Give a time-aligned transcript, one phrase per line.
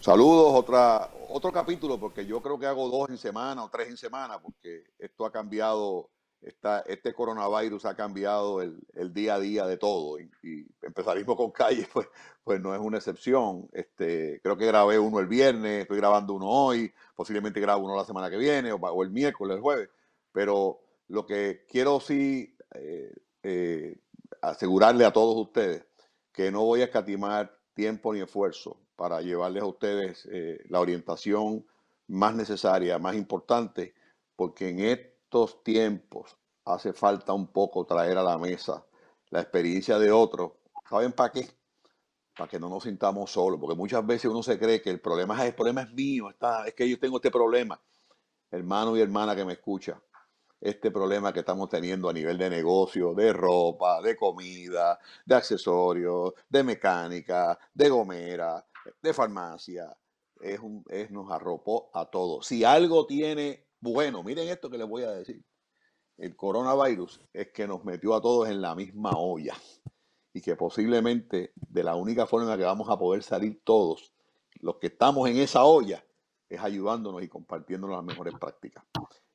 [0.00, 3.98] Saludos, otra, otro capítulo, porque yo creo que hago dos en semana o tres en
[3.98, 6.08] semana, porque esto ha cambiado,
[6.40, 10.18] esta, este coronavirus ha cambiado el, el día a día de todo.
[10.18, 12.08] Y, empezarismo con calle, pues,
[12.42, 13.68] pues no es una excepción.
[13.72, 18.06] Este, creo que grabé uno el viernes, estoy grabando uno hoy, posiblemente grabo uno la
[18.06, 19.90] semana que viene, o, o el miércoles, el jueves.
[20.32, 23.12] Pero lo que quiero sí eh,
[23.42, 23.98] eh,
[24.40, 25.84] asegurarle a todos ustedes
[26.32, 31.66] que no voy a escatimar tiempo ni esfuerzo para llevarles a ustedes eh, la orientación
[32.08, 33.94] más necesaria, más importante,
[34.36, 38.84] porque en estos tiempos hace falta un poco traer a la mesa
[39.30, 40.52] la experiencia de otros.
[40.86, 41.48] ¿Saben para qué?
[42.36, 45.34] Para que no nos sintamos solos, porque muchas veces uno se cree que el problema
[45.40, 47.80] es, el problema es mío, está, es que yo tengo este problema.
[48.50, 49.98] Hermano y hermana que me escucha,
[50.60, 56.34] este problema que estamos teniendo a nivel de negocio, de ropa, de comida, de accesorios,
[56.50, 58.62] de mecánica, de gomera,
[59.02, 59.96] de farmacia,
[60.40, 62.46] es un, es, nos arropó a todos.
[62.46, 65.42] Si algo tiene bueno, miren esto que les voy a decir.
[66.18, 69.54] El coronavirus es que nos metió a todos en la misma olla
[70.34, 74.12] y que posiblemente de la única forma que vamos a poder salir todos,
[74.60, 76.04] los que estamos en esa olla,
[76.46, 78.84] es ayudándonos y compartiéndonos las mejores prácticas.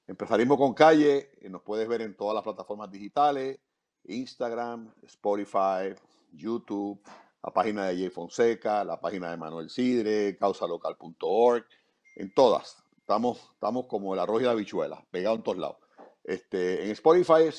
[0.06, 3.60] Empezarismo con calle, eh, nos puedes ver en todas las plataformas digitales,
[4.04, 5.96] Instagram, Spotify,
[6.32, 7.02] YouTube,
[7.46, 11.64] la página de Jay Fonseca, la página de Manuel Sidre, causalocal.org,
[12.16, 12.84] en todas.
[12.98, 15.78] Estamos, estamos como el arroz y la bichuela, pegados en todos lados.
[16.24, 17.52] Este, en Spotify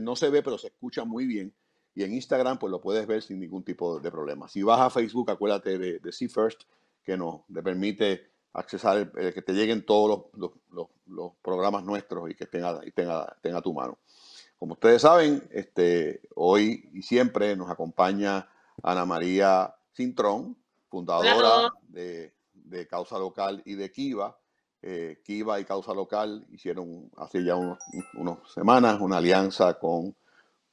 [0.00, 1.54] no se ve, pero se escucha muy bien.
[1.94, 4.48] Y en Instagram, pues lo puedes ver sin ningún tipo de problema.
[4.48, 6.62] Si vas a Facebook, acuérdate de, de First,
[7.04, 12.30] que nos te permite accesar, eh, que te lleguen todos los, los, los, programas nuestros
[12.30, 13.98] y que tenga, y tenga, tenga tu mano.
[14.58, 18.48] Como ustedes saben, este, hoy y siempre nos acompaña
[18.82, 20.56] Ana María Cintrón,
[20.88, 24.38] fundadora de, de, Causa Local y de Kiva.
[24.82, 27.78] Eh, Kiva y Causa Local hicieron hace ya unos,
[28.14, 30.14] unas semanas una alianza con,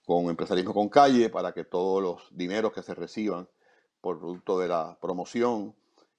[0.05, 3.47] con Empresarismo con Calle para que todos los dineros que se reciban
[4.01, 5.73] por producto de la promoción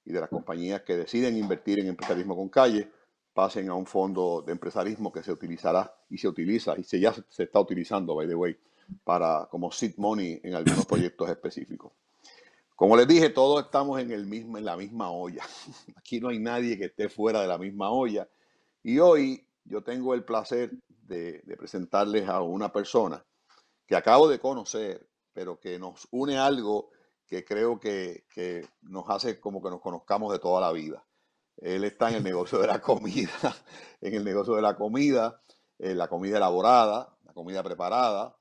[0.05, 2.89] y de las compañías que deciden invertir en empresarismo con calle
[3.33, 7.13] pasen a un fondo de empresarismo que se utilizará y se utiliza y se ya
[7.29, 8.57] se está utilizando, by the way,
[9.03, 11.91] para como seed money en algunos proyectos específicos.
[12.75, 15.43] Como les dije, todos estamos en, el mismo, en la misma olla.
[15.95, 18.27] Aquí no hay nadie que esté fuera de la misma olla.
[18.81, 23.23] Y hoy yo tengo el placer de, de presentarles a una persona
[23.85, 26.91] que acabo de conocer, pero que nos une algo
[27.27, 31.03] que creo que, que, nos hace como que nos conozcamos de toda la vida.
[31.57, 33.31] Él está en el negocio de la comida,
[34.01, 35.41] en el negocio de la comida,
[35.79, 38.35] eh, la comida elaborada, la comida preparada,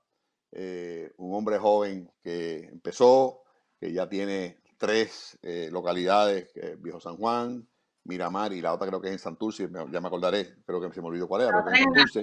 [0.53, 3.43] eh, un hombre joven que empezó,
[3.81, 7.67] que ya tiene tres eh, localidades, eh, Viejo San Juan,
[8.05, 11.01] Miramar y la otra creo que es en Santurce, ya me acordaré, creo que se
[11.01, 12.23] me olvidó cuál era, pero en Santurce.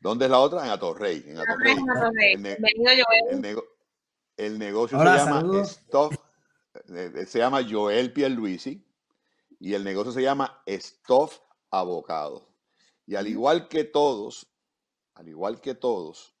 [0.00, 0.64] ¿Dónde es la otra?
[0.64, 1.22] En Atorrey.
[1.24, 1.76] En Atorrey.
[2.32, 2.58] El, ne
[3.30, 3.64] el, nego
[4.36, 6.14] el, negocio Hola, se llama Stop,
[7.26, 8.84] se llama Joel Pierluisi
[9.60, 11.38] y el negocio se llama Stuff
[11.70, 12.48] Avocado.
[13.06, 14.50] Y al igual que todos,
[15.14, 16.31] al igual que todos,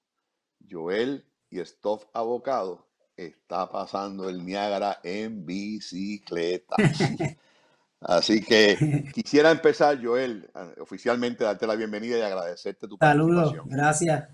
[0.70, 2.86] Joel y Stuff Avocado
[3.16, 6.76] está pasando el Niágara en bicicleta.
[8.00, 14.28] Así que quisiera empezar, Joel, oficialmente darte la bienvenida y agradecerte tu Saludos, gracias.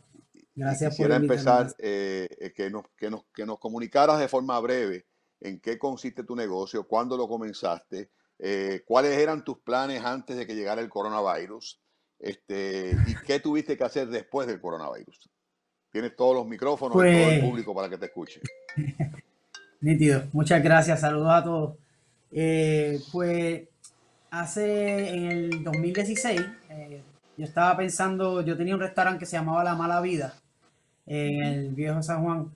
[0.55, 5.07] Gracias quisiera por empezar eh, que, nos, que, nos, que nos comunicaras de forma breve
[5.41, 10.47] en qué consiste tu negocio, cuándo lo comenzaste, eh, cuáles eran tus planes antes de
[10.47, 11.81] que llegara el coronavirus
[12.19, 15.29] este, y qué tuviste que hacer después del coronavirus.
[15.91, 18.41] Tienes todos los micrófonos pues, y todo el pues público para que te escuche.
[19.81, 21.77] Nítido, muchas gracias, saludos a todos.
[22.31, 23.63] Eh, pues
[24.31, 26.41] hace en el 2016,
[26.71, 27.03] eh,
[27.37, 30.35] yo estaba pensando, yo tenía un restaurante que se llamaba La Mala Vida
[31.07, 32.51] en el viejo San Juan.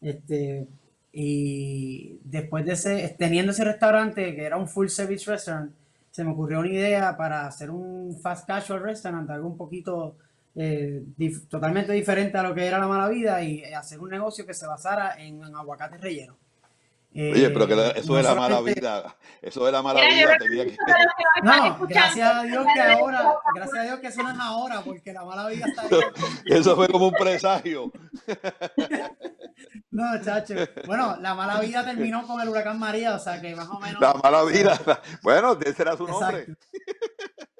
[0.00, 0.66] Este,
[1.12, 5.72] y después de ese, teniendo ese restaurante que era un full service restaurant,
[6.10, 10.16] se me ocurrió una idea para hacer un fast casual restaurant, algo un poquito
[10.60, 14.44] eh, dif totalmente diferente a lo que era la mala vida y hacer un negocio
[14.44, 16.36] que se basara en, en aguacate relleno.
[17.14, 20.64] Oye, pero que eso no de la mala vida, eso de la mala vida tenía
[20.66, 20.76] que...
[21.42, 25.12] No, gracias a Dios que ahora, gracias a Dios que eso no es ahora, porque
[25.12, 26.00] la mala vida está ahí.
[26.46, 27.90] Eso fue como un presagio.
[29.90, 30.54] No, chacho.
[30.86, 34.00] Bueno, la mala vida terminó con el huracán María, o sea que más o menos...
[34.00, 34.78] La mala vida,
[35.22, 36.40] bueno, ese era su nombre.
[36.40, 36.66] Exacto,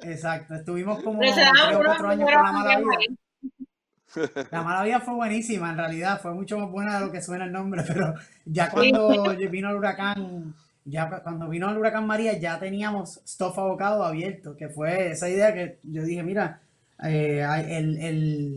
[0.01, 0.55] Exacto.
[0.55, 1.35] estuvimos como tres
[1.73, 4.47] o cuatro años con la mala vida.
[4.51, 7.45] La mala vida fue buenísima, en realidad fue mucho más buena de lo que suena
[7.45, 8.15] el nombre, pero
[8.45, 9.11] ya cuando
[9.51, 10.55] vino el huracán
[10.85, 15.53] ya cuando vino el huracán María ya teníamos stuff abocado abierto, que fue esa idea
[15.53, 16.63] que yo dije, mira,
[17.05, 17.45] eh,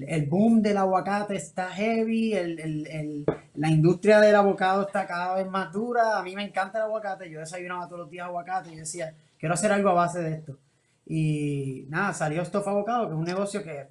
[0.07, 2.33] el, boom del aguacate está heavy,
[3.55, 7.29] la industria del avocado está cada vez más dura, a mí me encanta el aguacate,
[7.29, 10.57] yo desayunaba todos los días aguacate y decía, quiero hacer algo a base de esto.
[11.05, 13.89] Y nada, salió Stuff Avocado, que es un negocio que eh,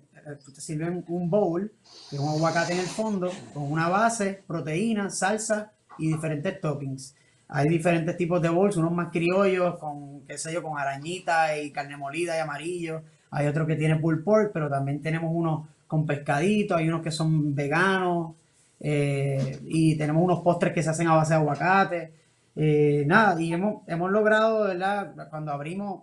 [0.55, 1.73] te sirve un bowl,
[2.08, 7.14] que es un aguacate en el fondo, con una base, proteína, salsa y diferentes toppings.
[7.47, 11.73] Hay diferentes tipos de bowls, unos más criollos, con, qué sé yo, con arañita y
[11.73, 13.02] carne molida y amarillo.
[13.31, 17.11] Hay otros que tienen pulled pork, pero también tenemos unos con pescadito, hay unos que
[17.11, 18.35] son veganos,
[18.81, 22.12] eh, y tenemos unos postres que se hacen a base de aguacate.
[22.56, 25.12] Eh, nada, y hemos, hemos logrado, ¿verdad?
[25.31, 26.03] Cuando abrimos,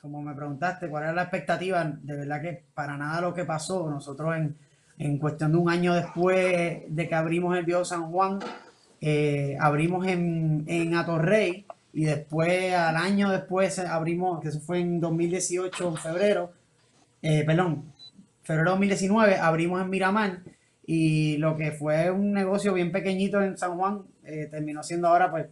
[0.00, 3.88] como me preguntaste, cuál era la expectativa, de verdad que para nada lo que pasó,
[3.88, 4.56] nosotros en,
[4.98, 8.40] en cuestión de un año después de que abrimos el Bio San Juan,
[9.00, 15.00] eh, abrimos en, en Atorrey y después, al año después, abrimos, que eso fue en
[15.00, 16.52] 2018, en febrero,
[17.22, 17.92] eh, perdón,
[18.42, 20.42] febrero de 2019, abrimos en Miramar
[20.86, 25.30] y lo que fue un negocio bien pequeñito en San Juan, eh, terminó siendo ahora
[25.30, 25.46] pues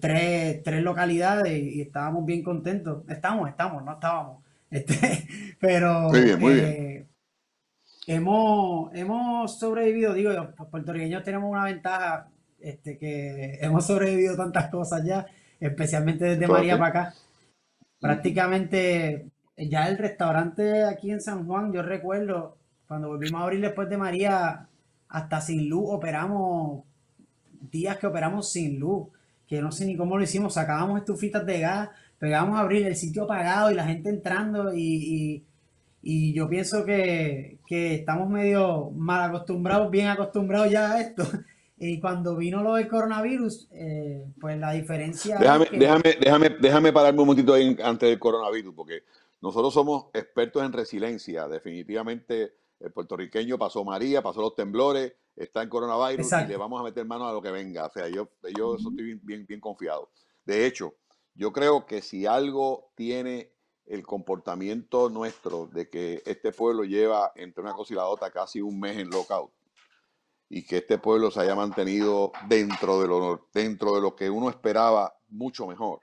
[0.00, 3.04] tres, tres, localidades y, estábamos bien contentos.
[3.08, 4.42] Estamos, estamos, no estábamos.
[4.70, 5.26] Este,
[5.58, 7.08] pero muy bien, muy bien.
[8.06, 12.28] Hemos, hemos sobrevivido, digo, los puertorriqueños tenemos una ventaja
[12.60, 15.26] este, que hemos sobrevivido tantas cosas ya,
[15.60, 17.14] especialmente desde María para acá.
[18.00, 19.26] Prácticamente
[19.58, 22.56] ya el restaurante aquí en San Juan, yo recuerdo
[22.86, 24.66] cuando volvimos a abrir después de María,
[25.08, 26.84] hasta sin luz operamos,
[27.70, 29.08] días que operamos sin luz,
[29.46, 32.96] que no sé ni cómo lo hicimos, sacábamos estufitas de gas, pegábamos a abrir el
[32.96, 35.42] sitio apagado y la gente entrando y,
[36.02, 41.24] y yo pienso que, que, estamos medio mal acostumbrados, bien acostumbrados ya a esto.
[41.80, 45.38] Y cuando vino lo del coronavirus, eh, pues la diferencia...
[45.38, 49.04] Déjame, déjame, déjame, déjame pararme un momentito ahí antes del coronavirus, porque
[49.40, 51.48] nosotros somos expertos en resiliencia.
[51.48, 56.84] Definitivamente el puertorriqueño pasó María, pasó los temblores, está en coronavirus y le vamos a
[56.84, 57.86] meter mano a lo que venga.
[57.86, 60.10] O sea, yo, yo estoy bien, bien, bien confiado.
[60.44, 60.94] De hecho,
[61.34, 63.52] yo creo que si algo tiene
[63.86, 68.60] el comportamiento nuestro de que este pueblo lleva entre una cosa y la otra casi
[68.60, 69.50] un mes en lockout,
[70.50, 74.48] y que este pueblo se haya mantenido dentro de lo, dentro de lo que uno
[74.48, 76.00] esperaba mucho mejor.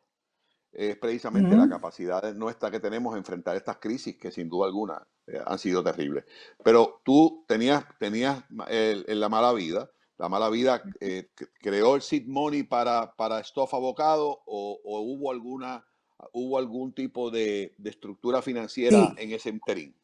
[0.75, 5.01] Es precisamente la capacidad nuestra que tenemos de enfrentar estas crisis que sin duda alguna
[5.25, 6.25] eh, han sido terribles.
[6.63, 11.29] Pero tú tenías, tenías en la mala vida, la mala vida eh,
[11.59, 15.85] creó el seed money para, para Stuff Abocado o, hubo alguna
[16.31, 19.95] hubo algún tipo de, estructura financiera en ese interín.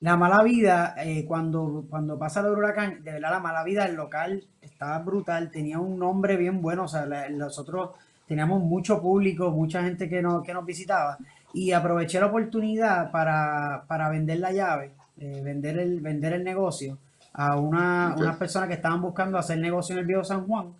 [0.00, 3.96] La mala vida, eh, cuando, cuando pasa el huracán, de verdad la mala vida, el
[3.96, 7.90] local estaba brutal, tenía un nombre bien bueno, o sea, nosotros
[8.30, 11.18] teníamos mucho público, mucha gente que, no, que nos visitaba
[11.52, 16.96] y aproveché la oportunidad para, vender la llave, eh, vender, el, vender el negocio
[17.32, 20.74] a una, unas personas que estaban buscando hacer negocio en el Viejo San Juan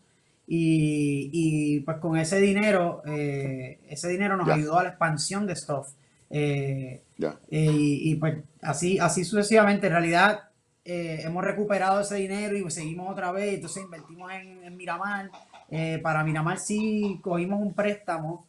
[0.46, 5.88] y, pues con ese dinero, eh, ese dinero nos ayudó a la expansión de Stuff.
[6.30, 7.02] Eh,
[7.50, 10.44] y, pues así, así sucesivamente, en realidad
[10.84, 15.32] hemos recuperado ese dinero y seguimos otra vez, entonces invertimos en, Miramar.
[15.70, 18.46] Eh, para Miramar sí cogimos un préstamo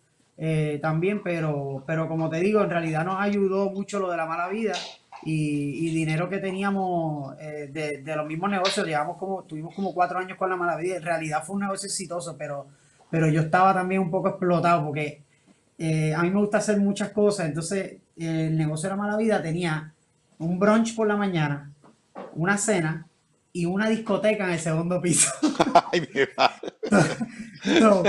[0.81, 4.47] también, pero, pero como te digo, en realidad nos ayudó mucho lo de la mala
[4.47, 4.73] vida
[5.21, 8.87] y, dinero que teníamos de, los mismos negocios.
[8.87, 10.95] Llevamos como, tuvimos como cuatro años con la mala vida.
[10.95, 12.65] En realidad fue un negocio exitoso, pero,
[13.11, 15.21] pero yo estaba también un poco explotado porque
[15.83, 19.41] eh, a mí me gusta hacer muchas cosas, entonces el negocio de la mala vida
[19.41, 19.91] tenía
[20.37, 21.71] un brunch por la mañana,
[22.35, 23.07] una cena
[23.53, 25.31] y una discoteca en el segundo piso.
[25.91, 26.07] Ay, mi
[27.79, 28.03] no,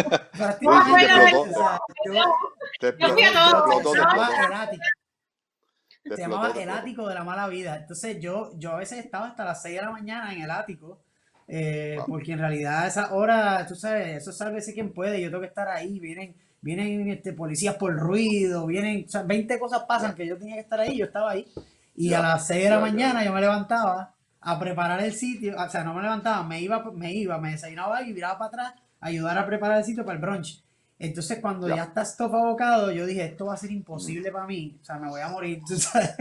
[6.04, 7.76] Se llamaba el ático de la mala vida.
[7.76, 11.02] Entonces yo, yo a veces estaba hasta las 6 de la mañana en el ático,
[11.48, 15.42] eh, porque en realidad a esa hora, tú sabes, eso sálvese quien puede, yo tengo
[15.42, 20.14] que estar ahí, vienen vienen este, policías por ruido, vienen, o sea, 20 cosas pasan
[20.14, 21.46] que yo tenía que estar ahí, yo estaba ahí.
[21.94, 24.11] Y a las 6 de la mañana yo me levantaba
[24.42, 28.02] a preparar el sitio, o sea, no me levantaba, me iba, me iba, me desayunaba
[28.02, 30.62] y viraba para atrás a ayudar a preparar el sitio para el brunch.
[30.98, 34.76] Entonces, cuando ya, está esto abocado, yo dije, esto va a ser imposible para mí,
[34.80, 36.14] o sea, me voy a morir, ¿tú sabes?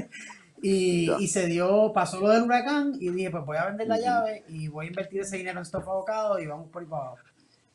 [0.63, 3.99] Y, y, se dio, pasó lo del huracán y dije, pues voy a vender la
[3.99, 7.03] llave y voy a invertir ese dinero en stop abocado y vamos por ahí para
[7.03, 7.17] abajo.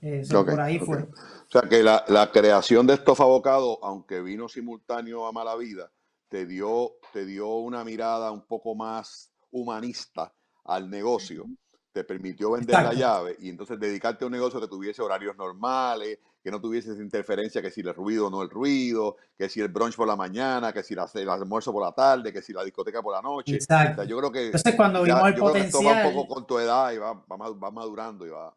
[0.00, 0.98] Eso, por ahí fue.
[0.98, 5.90] O sea que la, creación de estos abocados, aunque vino simultáneo a Mala Vida,
[6.28, 10.32] te dio, te dio una mirada un poco más humanista
[10.64, 11.44] al negocio.
[11.92, 16.18] Te permitió vender la llave y entonces dedicarte a un negocio que tuviese horarios normales,
[16.46, 19.68] que no tuviese interferencia, que si el ruido o no el ruido, que si el
[19.68, 23.02] brunch por la mañana, que si el almuerzo por la tarde, que si la discoteca
[23.02, 23.54] por la noche.
[23.54, 24.04] Exacto.
[24.04, 24.46] yo creo que.
[24.46, 26.06] Entonces, cuando vimos el potencial.
[26.06, 28.54] un poco con tu edad y va, va, madurando y va.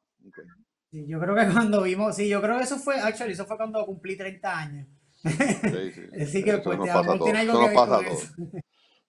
[0.92, 3.58] Sí, yo creo que cuando vimos, sí, yo creo que eso fue, actually, eso fue
[3.58, 4.88] cuando cumplí 30 años.
[5.24, 6.02] Sí, sí.
[6.22, 8.34] Así que, pues, nos pasa tiene algo que ver con eso.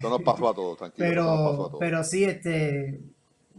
[0.00, 1.07] Eso nos pasó a todos, tranquilo.
[1.07, 3.02] Pero, pero sí, este,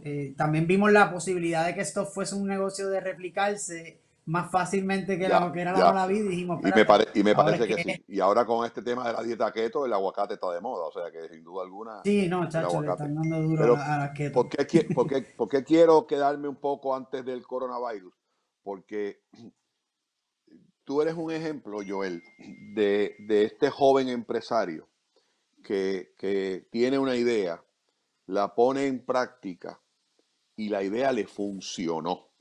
[0.02, 5.18] eh, también vimos la posibilidad de que esto fuese un negocio de replicarse más fácilmente
[5.18, 7.82] que, lo que era la mala vida y dijimos, y me, y me parece que,
[7.82, 8.04] sí.
[8.08, 10.92] Y ahora con este tema de la dieta keto, el aguacate está de moda, o
[10.92, 12.02] sea que sin duda alguna.
[12.02, 14.34] Sí, no, chacho, le están dando duro a la keto.
[14.34, 18.14] ¿por qué, por, qué, ¿Por qué quiero quedarme un poco antes del coronavirus?
[18.64, 19.20] Porque
[20.84, 22.20] tú eres un ejemplo, Joel,
[22.74, 24.88] de, de este joven empresario
[25.62, 27.62] que, que tiene una idea,
[28.26, 29.80] la pone en práctica
[30.56, 32.32] y la idea le funcionó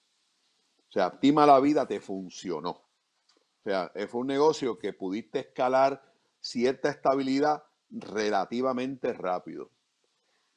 [0.91, 2.71] o sea, Optima la Vida te funcionó.
[2.71, 6.03] O sea, fue un negocio que pudiste escalar
[6.41, 9.71] cierta estabilidad relativamente rápido.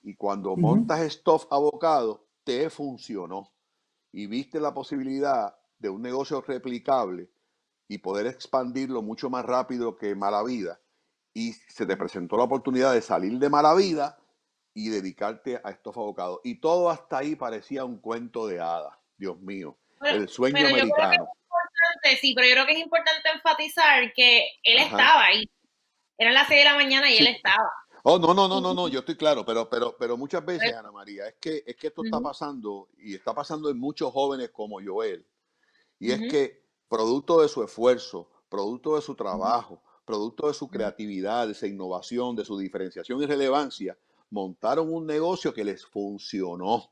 [0.02, 3.52] Y cuando montas Stuff Avocado, te funcionó.
[4.10, 7.30] Y viste la posibilidad de un negocio replicable
[7.86, 10.80] y poder expandirlo mucho más rápido que Mala Vida.
[11.34, 14.16] Y se te presentó la oportunidad de salir de Mala Vida
[14.72, 16.40] y dedicarte a Stuff Avocado.
[16.44, 18.96] Y todo hasta ahí parecía un cuento de hadas.
[19.18, 21.28] Dios mío el sueño americano.
[22.20, 25.48] sí, pero yo creo que es importante enfatizar que él estaba ahí.
[26.16, 27.70] Eran las 6 de la mañana y él estaba.
[28.04, 30.92] Oh, no, no, no, no, no, yo estoy claro, pero, pero, pero muchas veces, Ana
[30.92, 34.78] María, es que, es que esto está pasando y está pasando en muchos jóvenes como
[34.84, 35.26] Joel.
[35.98, 41.48] Y es que producto de su esfuerzo, producto de su trabajo, producto de su creatividad,
[41.48, 43.96] de su innovación, de su diferenciación y relevancia,
[44.30, 46.90] montaron un negocio que les funcionó.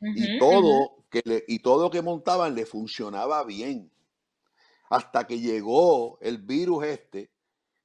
[0.00, 3.90] y todo que y todo lo que montaban le funcionaba bien.
[4.88, 7.30] Hasta que llegó el virus este,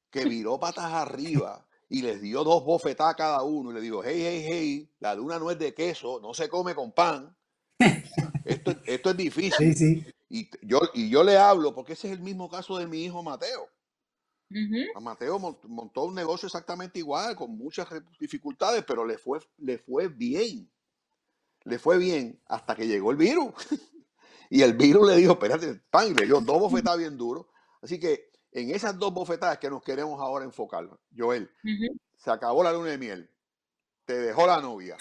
[0.10, 4.04] que viró patas arriba y les dio dos bofetadas a cada uno y le dijo,
[4.04, 7.36] hey, hey, hey, la luna no es de queso, no se come con pan.
[8.44, 10.14] Esto, esto es difícil.
[10.30, 13.22] Y, yo, y yo le hablo porque ese es el mismo caso de mi hijo
[13.22, 13.70] Mateo.
[15.02, 17.88] Mateo montó un negocio exactamente igual, con muchas
[18.20, 20.70] dificultades, pero le fue, le fue bien
[21.66, 23.54] le fue bien hasta que llegó el virus.
[24.50, 27.48] y el virus le dijo, espérate, pan, y le dio dos bofetadas bien duros.
[27.82, 31.52] Así que en esas dos bofetadas que nos queremos ahora enfocar, Joel,
[32.16, 33.30] se acabó la luna de miel,
[34.06, 34.96] te dejó la novia,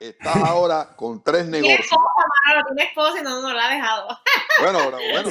[0.00, 1.80] estás ahora con tres negocios.
[1.80, 4.08] Esposa, Manolo, esposa y no la ha dejado.
[4.60, 5.28] Bueno, bueno,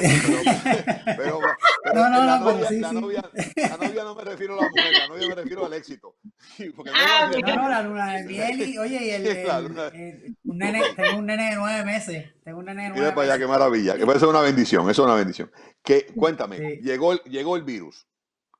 [1.16, 1.40] pero,
[1.82, 2.94] pero no, no, la, novia, sí, la, sí.
[2.94, 6.16] Novia, la, novia, no me refiero a la mujer, la novia me refiero al éxito.
[6.76, 10.58] Porque ah, no, no, la luna de miel y, oye, y el, el, el, un
[10.58, 13.38] nene, tengo un nene de nueve meses, tengo un nene de nueve Mira para allá,
[13.38, 15.50] qué maravilla, que eso es una bendición, eso es una bendición.
[15.82, 16.80] Que, cuéntame, sí.
[16.82, 18.06] llegó, llegó el virus,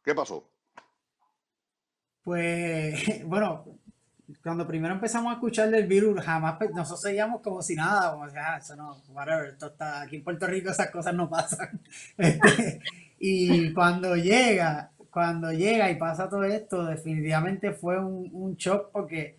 [0.03, 0.51] ¿qué pasó?
[2.23, 3.74] Pues, bueno,
[4.43, 8.37] cuando primero empezamos a escuchar del virus, jamás nosotros seguíamos como si nada, como si,
[8.37, 11.81] ah, eso no, whatever, esto está, aquí en Puerto Rico esas cosas no pasan.
[12.19, 12.81] Este,
[13.19, 19.37] y cuando llega, cuando llega y pasa todo esto, definitivamente fue un, un shock porque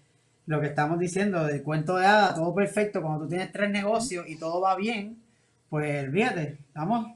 [0.48, 4.26] lo que estamos diciendo de cuento de hadas, todo perfecto, cuando tú tienes tres negocios
[4.28, 5.18] y todo va bien,
[5.70, 7.08] pues fíjate, estamos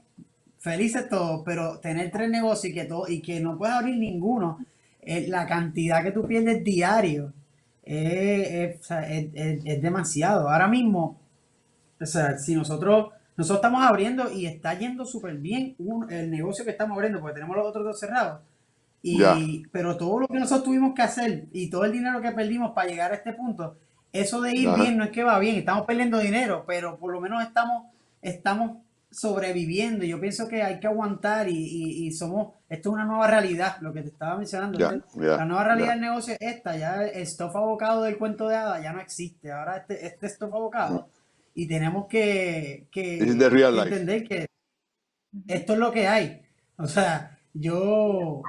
[0.58, 4.64] felices todos, pero tener tres negocios y que, todo, y que no puedes abrir ninguno,
[5.02, 7.32] eh, la cantidad que tú pierdes diario
[7.90, 10.48] es, demasiado.
[10.48, 11.20] Ahora mismo,
[12.00, 15.74] o sea, si nosotros, nosotros estamos abriendo y está yendo súper bien
[16.08, 18.40] el negocio que estamos abriendo, porque tenemos los otros dos cerrados.
[19.02, 22.72] Y, Pero todo lo que nosotros tuvimos que hacer y todo el dinero que perdimos
[22.72, 23.76] para llegar a este punto,
[24.12, 27.20] eso de ir bien no es que va bien, estamos perdiendo dinero, pero por lo
[27.20, 27.86] menos estamos,
[28.20, 28.78] estamos
[29.10, 30.04] sobreviviendo.
[30.04, 34.02] Yo pienso que hay que aguantar y, somos, esto es una nueva realidad, lo que
[34.02, 34.78] te estaba mencionando.
[34.78, 38.82] la nueva realidad del negocio es esta, ya el stop abocado del cuento de hadas
[38.82, 39.50] ya no existe.
[39.50, 41.08] Ahora este, este stop abocado.
[41.54, 44.46] Y tenemos que, entender que
[45.46, 46.42] esto es lo que hay.
[46.76, 48.42] O sea, yo,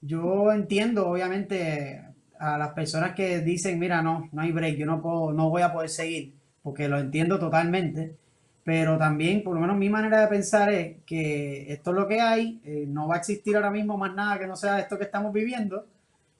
[0.00, 2.02] yo entiendo, obviamente,
[2.38, 5.62] a las personas que dicen, mira, no, no hay break, yo no puedo, no voy
[5.62, 8.16] a poder seguir, porque lo entiendo totalmente
[8.64, 12.20] pero también, por lo menos mi manera de pensar es que esto es lo que
[12.20, 15.04] hay, eh, no va a existir ahora mismo más nada que no sea esto que
[15.04, 15.86] estamos viviendo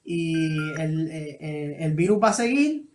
[0.05, 2.87] y el, eh, eh, el virus va a seguir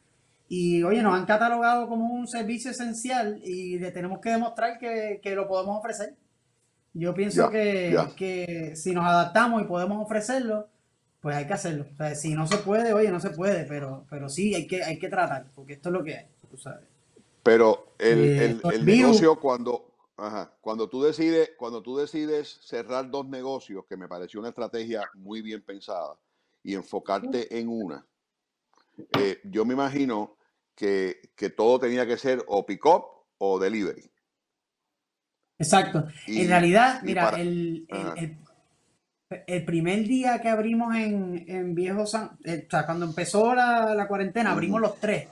[0.48, 5.20] y oye, nos han catalogado como un servicio esencial y le tenemos que demostrar que,
[5.22, 6.14] que lo podemos ofrecer.
[6.94, 10.68] Yo pienso que, que, si nos adaptamos y podemos ofrecerlo,
[11.20, 11.86] pues hay que hacerlo.
[11.92, 14.82] O sea, si no se puede, oye, no se puede, pero, pero sí hay que,
[14.82, 16.86] hay que tratar, porque esto es lo que hay, tú sabes.
[17.42, 20.52] Pero el, eh, el, negocio cuando, Ajá.
[20.60, 25.42] Cuando tú decides, cuando tú decides cerrar dos negocios, que me pareció una estrategia muy
[25.42, 26.18] bien pensada,
[26.64, 28.04] y enfocarte en una,
[29.16, 30.36] eh, yo me imagino
[30.74, 33.04] que, que, todo tenía que ser o pick-up
[33.38, 34.10] o delivery.
[35.56, 36.08] Exacto.
[36.26, 37.86] en realidad, mira, el,
[39.46, 43.94] el, primer día que abrimos en, en Viejo San, eh, o sea, cuando empezó la,
[43.94, 45.28] la cuarentena, abrimos los tres,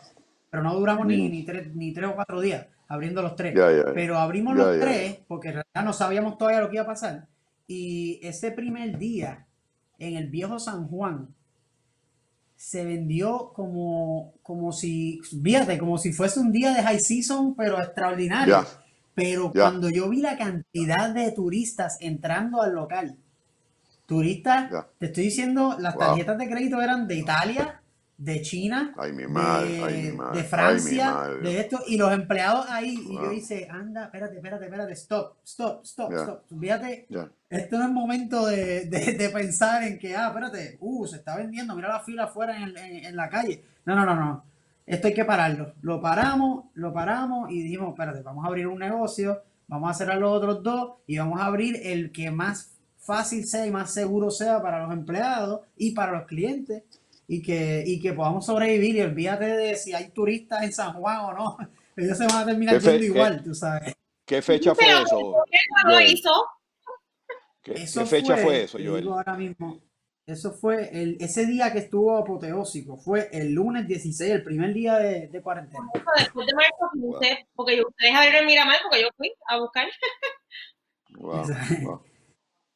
[0.51, 3.55] pero no duramos ni, ni, tres, ni tres o cuatro días abriendo los tres.
[3.95, 7.27] Pero abrimos los tres porque en realidad no sabíamos todavía lo que iba a pasar.
[7.67, 9.47] Y ese primer día
[9.99, 11.29] en el viejo San Juan
[12.55, 17.79] se vendió como, como si, fíjate, como si fuese un día de high season, pero
[17.79, 18.65] extraordinario.
[19.15, 23.17] Pero cuando yo vi la cantidad de turistas entrando al local,
[24.05, 27.81] turistas, te estoy diciendo, las tarjetas de crédito eran de Italia,
[28.19, 28.95] de China,
[30.33, 34.93] de, Francia, de esto, y los empleados ahí, y yo hice, anda, espérate, espérate, espérate,
[34.95, 36.43] stop, stop, stop, stop.
[36.59, 37.07] Fíjate,
[37.51, 41.75] esto no es momento de, de, pensar en que, ah, espérate, uh, se está vendiendo,
[41.77, 43.63] mira la fila afuera en, en, la calle.
[43.85, 44.45] No, no, no, no.
[44.87, 45.75] Esto hay que pararlo.
[45.83, 50.17] Lo paramos, lo paramos y dijimos, espérate, vamos a abrir un negocio, vamos a cerrar
[50.19, 54.31] los otros dos y vamos a abrir el que más fácil sea y más seguro
[54.31, 56.83] sea para los empleados y para los clientes
[57.29, 61.21] y que, y que podamos sobrevivir y olvídate de si hay turistas en San Juan
[61.21, 61.59] o no.
[61.97, 63.95] Ellos se van a terminar yendo igual, tú sabes.
[64.25, 65.45] ¿Qué fecha fue eso?
[65.51, 66.31] ¿Qué lo hizo?
[67.63, 67.75] ¿Qué,
[68.07, 69.09] fecha fue, eso, Joel?
[69.09, 69.81] Ahora mismo,
[70.27, 74.99] eso fue el, ese día que estuvo apoteósico, fue el lunes 16, el primer día
[74.99, 75.85] de, de cuarentena.
[76.19, 76.91] Después de marzo
[77.21, 79.87] 15, porque ustedes abrieron Miramar porque yo fui a buscar.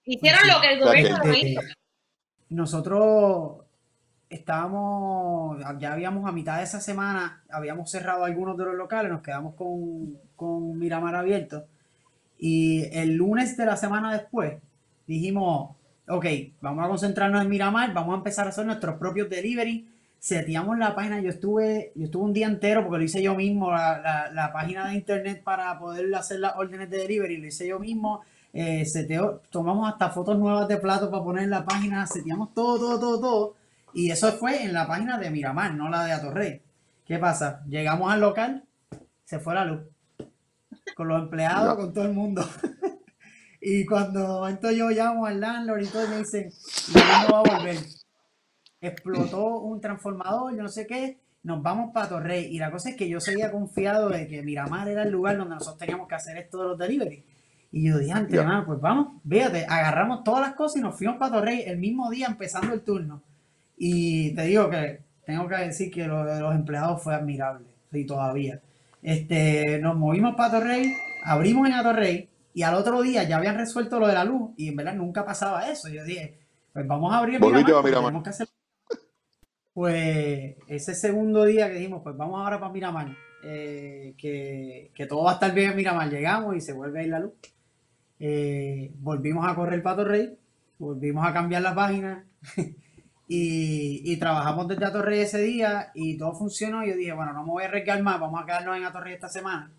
[0.04, 1.60] Hicieron lo que el gobierno no hizo.
[2.48, 3.64] Nosotros
[4.30, 9.22] estábamos, ya habíamos a mitad de esa semana, habíamos cerrado algunos de los locales, nos
[9.22, 11.66] quedamos con, con Miramar abierto.
[12.38, 14.54] Y el lunes de la semana después
[15.06, 15.76] dijimos,
[16.08, 16.24] ok,
[16.60, 19.88] vamos a concentrarnos en Miramar, vamos a empezar a hacer nuestros propios delivery.
[20.20, 23.72] Seteamos la página, yo estuve, yo estuve un día entero porque lo hice yo mismo,
[23.72, 27.78] la, la, página de internet para poder hacer las órdenes de delivery, lo hice yo
[27.78, 28.20] mismo.
[28.52, 32.78] Eh, seteo, tomamos hasta fotos nuevas de platos para poner en la página, seteamos todo,
[32.78, 33.59] todo, todo, todo
[33.94, 36.62] y eso fue en la página de Miramar, no la de Atorrey.
[37.04, 37.62] ¿Qué pasa?
[37.66, 38.64] Llegamos al local,
[39.24, 39.80] se fue la luz.
[40.94, 42.44] Con los empleados, con todo el mundo.
[43.60, 46.52] y cuando momento yo llamo al landlord y todo, me dicen,
[46.94, 47.76] no va a volver.
[48.80, 52.46] Explotó un transformador, yo no sé qué, nos vamos para Torrey.
[52.54, 55.54] Y la cosa es que yo seguía confiado de que Miramar era el lugar donde
[55.54, 57.24] nosotros teníamos que hacer esto de los delivery.
[57.72, 61.32] Y yo dije, antes, pues vamos, véate, agarramos todas las cosas y nos fuimos para
[61.32, 63.22] Torrey el mismo día empezando el turno.
[63.82, 68.04] Y te digo que tengo que decir que lo de los empleados fue admirable, y
[68.04, 68.60] todavía.
[69.00, 70.92] Este, nos movimos para Torrey,
[71.24, 74.68] abrimos en Atorrey y al otro día ya habían resuelto lo de la luz y
[74.68, 75.88] en verdad nunca pasaba eso.
[75.88, 76.38] Yo dije,
[76.74, 78.48] pues vamos a abrir Miramar, que hacer...
[79.72, 85.24] Pues ese segundo día que dijimos, pues vamos ahora para Miramar, eh, que, que, todo
[85.24, 86.10] va a estar bien en Miramar.
[86.10, 87.32] Llegamos y se vuelve a ir la luz.
[88.18, 90.36] Eh, volvimos a correr para Torrey,
[90.78, 92.26] volvimos a cambiar la página.
[93.32, 96.84] Y, trabajamos desde Atorrey ese día y todo funcionó.
[96.84, 99.28] Yo dije, bueno, no me voy a arriesgar más, vamos a quedarnos en Atorrey esta
[99.28, 99.70] semana.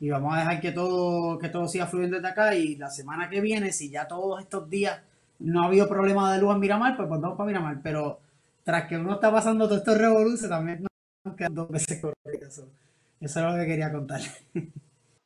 [0.00, 2.56] Y vamos a dejar que todo, que todo siga fluyendo desde acá.
[2.56, 5.00] Y la semana que viene, si ya todos estos días
[5.38, 7.78] no ha habido problema de luz en Miramar, pues volvemos para Miramar.
[7.84, 8.18] Pero
[8.64, 10.84] tras que uno está pasando todo esto revoluciones, también
[11.24, 12.48] nos quedan dos veces corridas.
[12.52, 12.68] Eso,
[13.20, 14.20] eso es lo que quería contar.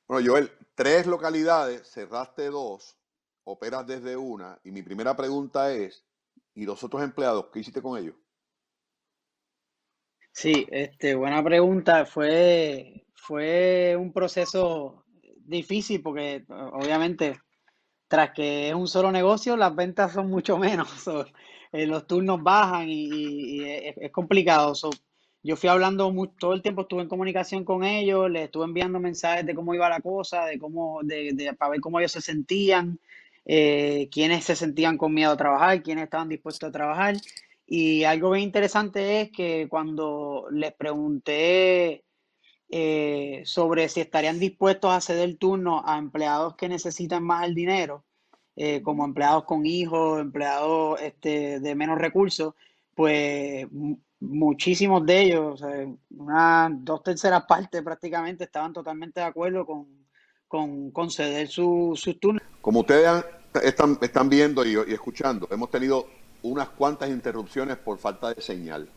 [0.09, 2.99] Bueno, Joel, tres localidades, cerraste dos,
[3.45, 4.59] operas desde una.
[4.63, 6.05] Y mi primera pregunta es,
[6.55, 8.15] ¿Y los otros empleados, qué hiciste con ellos?
[10.33, 12.05] Sí, este, buena pregunta.
[12.05, 15.05] Fue, fue un proceso
[15.45, 17.39] difícil porque obviamente
[18.13, 20.89] tras que es un solo negocio, las ventas son mucho menos.
[21.75, 24.75] Eh, los turnos bajan y, es, complicado.
[25.43, 29.47] yo fui hablando todo el tiempo, estuve en comunicación con ellos, les estuve enviando mensajes
[29.47, 33.01] de cómo iba la cosa, de cómo, de, para ver cómo ellos se sentían
[33.45, 37.17] eh, quiénes se sentían con miedo a trabajar, quiénes estaban dispuestos a trabajar.
[37.67, 42.05] Y algo bien interesante es que cuando les pregunté
[42.69, 48.05] eh, sobre si estarían dispuestos a ceder turno a empleados que necesitan más el dinero,
[48.57, 52.55] eh, como empleados con hijos, empleados este, de menos recursos,
[52.95, 53.67] pues
[54.21, 55.65] muchísimos de ellos,
[56.11, 60.07] una dos terceras partes prácticamente, estaban totalmente de acuerdo con,
[60.47, 62.52] con conceder sus turnos.
[62.63, 63.25] Como ustedes
[63.61, 66.07] están, viendo y, escuchando, hemos tenido
[66.45, 68.89] unas cuantas interrupciones por falta de señal.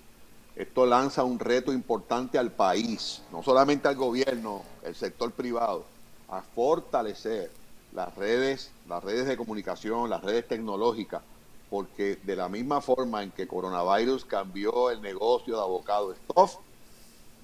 [0.56, 5.84] Esto lanza un reto importante al país, no solamente al gobierno, el sector privado.
[6.30, 7.52] a fortalecer
[7.94, 11.24] las redes, las redes de comunicación, las redes tecnológicas,
[11.70, 16.58] porque de la misma forma en que coronavirus cambió el negocio de abocado Stuff,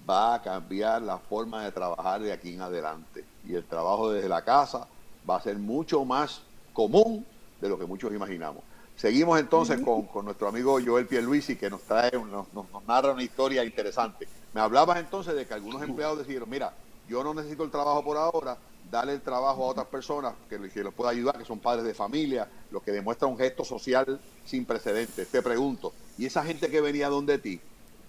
[0.08, 3.26] va a cambiar la forma de trabajar de aquí en adelante.
[3.48, 4.88] Y el trabajo desde la casa
[5.30, 6.42] va a ser mucho más
[6.74, 7.26] común
[7.60, 8.64] de lo que muchos imaginamos.
[8.96, 13.64] Seguimos entonces con, nuestro amigo Joel Pierluisi, que nos trae, nos, nos, narra una historia
[13.64, 14.28] interesante.
[14.54, 16.74] Me hablabas entonces de que algunos empleados decidieron, mira,
[17.08, 18.58] yo no necesito el trabajo por ahora,
[18.92, 21.94] dale el trabajo a otras personas que, que los pueda ayudar, que son padres de
[21.94, 25.28] familia, lo que demuestra un gesto social sin precedentes.
[25.30, 27.60] Te pregunto, ¿y esa gente que venía donde ti,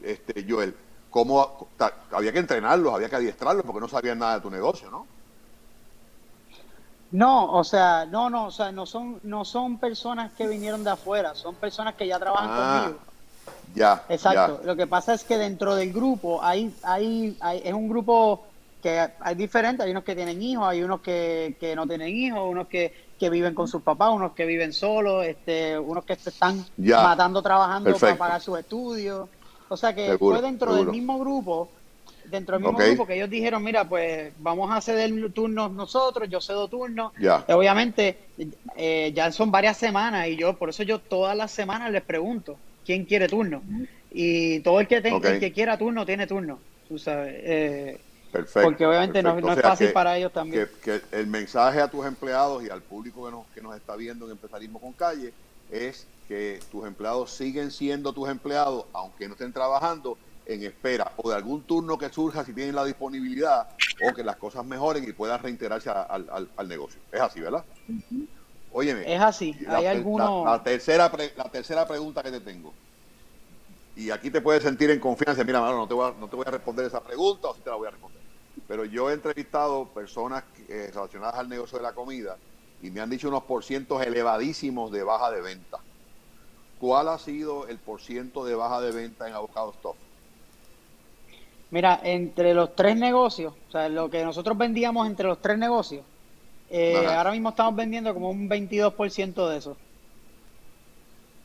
[0.02, 0.74] este, Joel,
[1.10, 1.68] cómo
[2.10, 5.06] había que entrenarlos, había que adiestrarlos porque no sabían nada de tu negocio, ¿no?
[7.12, 10.90] No, o sea, no, no, o sea, no son, no son personas que vinieron de
[10.90, 13.00] afuera, son personas que ya trabajan ah, conmigo.
[13.74, 14.02] Ya.
[14.08, 14.62] Exacto.
[14.64, 18.46] Lo que pasa es que dentro del grupo hay, hay, hay, es un grupo
[18.82, 22.40] que hay diferentes, hay unos que tienen hijos, hay unos que, que no tienen hijos,
[22.44, 26.30] unos que, que, viven con sus papás, unos que viven solos, este, unos que se
[26.30, 29.28] están matando trabajando para pagar sus estudios.
[29.68, 31.68] O sea que fue dentro del mismo grupo
[32.32, 36.40] dentro del mismo grupo que ellos dijeron, mira, pues vamos a ceder turnos nosotros, yo
[36.40, 37.12] cedo turnos.
[37.48, 38.18] Obviamente,
[38.76, 42.56] eh, ya son varias semanas y yo, por eso yo todas las semanas les pregunto,
[42.84, 43.62] ¿quién quiere turno?
[44.10, 47.34] Y todo el que, tenga, que quiera turno tiene turno, tú sabes.
[47.38, 48.00] Eh,
[48.32, 48.62] perfecto.
[48.62, 50.68] Porque obviamente no, es fácil para ellos también.
[50.82, 54.24] Que, el mensaje a tus empleados y al público que nos, que nos está viendo
[54.26, 55.32] en Empresarismo con Calle
[55.70, 60.16] es que tus empleados siguen siendo tus empleados, aunque no estén trabajando,
[60.46, 63.68] en espera o de algún turno que surja si tienen la disponibilidad
[64.04, 67.00] o que las cosas mejoren y puedan reintegrarse al, al, negocio.
[67.10, 67.64] Es así, ¿verdad?
[68.72, 69.14] Óyeme.
[69.14, 69.56] Es así.
[69.68, 70.44] Hay algunos...
[70.44, 72.72] La, tercera la tercera pregunta que te tengo.
[73.94, 75.44] Y aquí te puedes sentir en confianza.
[75.44, 77.70] Mira, no te, voy a, no te voy a responder esa pregunta o si te
[77.70, 78.20] la voy a responder.
[78.66, 82.36] Pero yo he entrevistado personas eh, relacionadas al negocio de la comida
[82.80, 85.78] y me han dicho unos porcientos elevadísimos de baja de venta.
[86.80, 89.96] ¿Cuál ha sido el porciento de baja de venta en Avocado Stuff?
[91.72, 96.04] Mira, entre los tres negocios, o sea, lo que nosotros vendíamos entre los tres negocios,
[96.68, 99.76] eh, ahora mismo estamos vendiendo como un 22% de eso.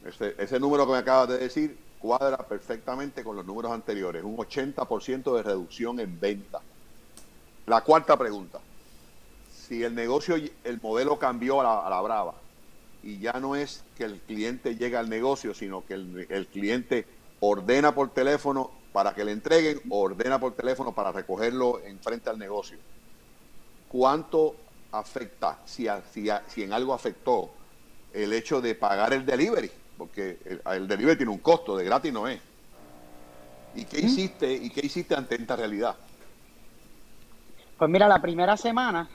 [0.06, 4.36] Ese, ese número que me acabas de decir cuadra perfectamente con los números anteriores, un
[4.36, 6.60] 80% de reducción en venta.
[7.66, 8.60] La cuarta pregunta,
[9.50, 12.34] si el negocio, el modelo cambió a la, brava
[13.02, 17.06] y ya no es que el cliente llega al negocio, sino que el, el cliente
[17.40, 22.32] ordena por teléfono para que le entreguen o ordena por teléfono para recogerlo en frente
[22.32, 22.80] al negocio.
[23.88, 24.56] ¿Cuánto
[24.92, 27.52] afecta, si, si, en algo afectó,
[28.12, 29.70] el hecho de pagar el delivery?
[30.00, 32.42] Porque el, delivery tiene un costo, de gratis no es.
[33.76, 35.96] ¿Y qué hiciste, y qué hiciste ante esta realidad?
[37.78, 39.08] Pues mira, la primera semana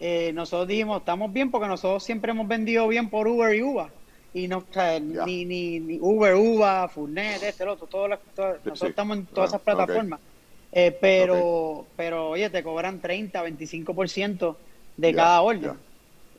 [0.00, 4.05] eh, nosotros dijimos, estamos bien porque nosotros siempre hemos vendido bien por Uber y Uber
[4.34, 4.64] y no
[5.24, 10.20] ni, ni, Uber, Uber, Furnet, este, el otro, todo nosotros estamos en todas esas plataformas.
[10.72, 14.56] Eh, pero, pero oye, te cobran 30, 25%
[14.96, 15.72] de cada orden.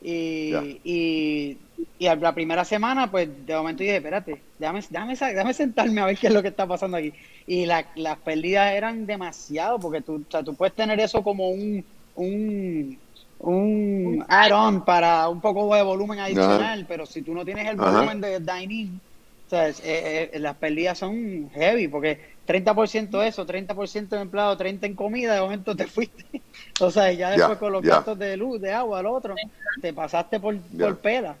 [0.00, 1.58] Y, y,
[1.98, 6.16] y, la primera semana, pues de momento dije, espérate, déjame, déjame, déjame sentarme a ver
[6.16, 7.12] qué es lo que está pasando aquí.
[7.48, 11.50] Y la, las pérdidas eran demasiado, porque tú, o sea, tú puedes tener eso como
[11.50, 12.98] un, un
[13.40, 18.20] un add-on para un poco de volumen adicional, pero si tú no tienes el volumen
[18.20, 19.00] de dining,
[19.50, 25.34] eh, eh, las pérdidas son heavy, porque 30% eso, 30% de empleado, 30% en comida,
[25.34, 26.42] de momento te fuiste.
[26.80, 29.34] o sea, ya después con los gastos de luz, de agua, lo otro,
[29.80, 31.36] te pasaste por, por pela.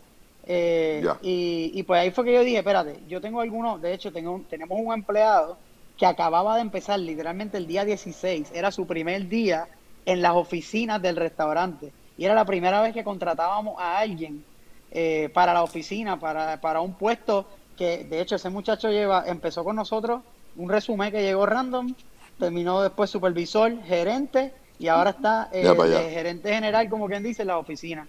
[0.50, 4.10] Eh, y, y, pues ahí fue que yo dije, espérate, yo tengo algunos, de hecho
[4.10, 5.58] tengo, tenemos un empleado
[5.98, 9.68] que acababa de empezar literalmente el día 16, era su primer día
[10.06, 11.92] en las oficinas del restaurante.
[12.16, 14.44] Y era la primera vez que contratábamos a alguien
[14.90, 19.62] eh, para la oficina, para, para un puesto que de hecho ese muchacho lleva, empezó
[19.62, 20.22] con nosotros
[20.56, 21.94] un resumen que llegó random,
[22.38, 27.58] terminó después supervisor, gerente y ahora está eh, gerente general, como quien dice, en la
[27.58, 28.06] oficina.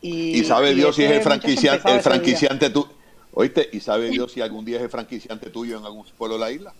[0.00, 2.86] Y, sabe Dios si es el franquiciante, el franquiciante tú,
[3.32, 6.40] oíste, y sabe Dios si algún día es el franquiciante tuyo en algún pueblo de
[6.40, 6.72] la isla.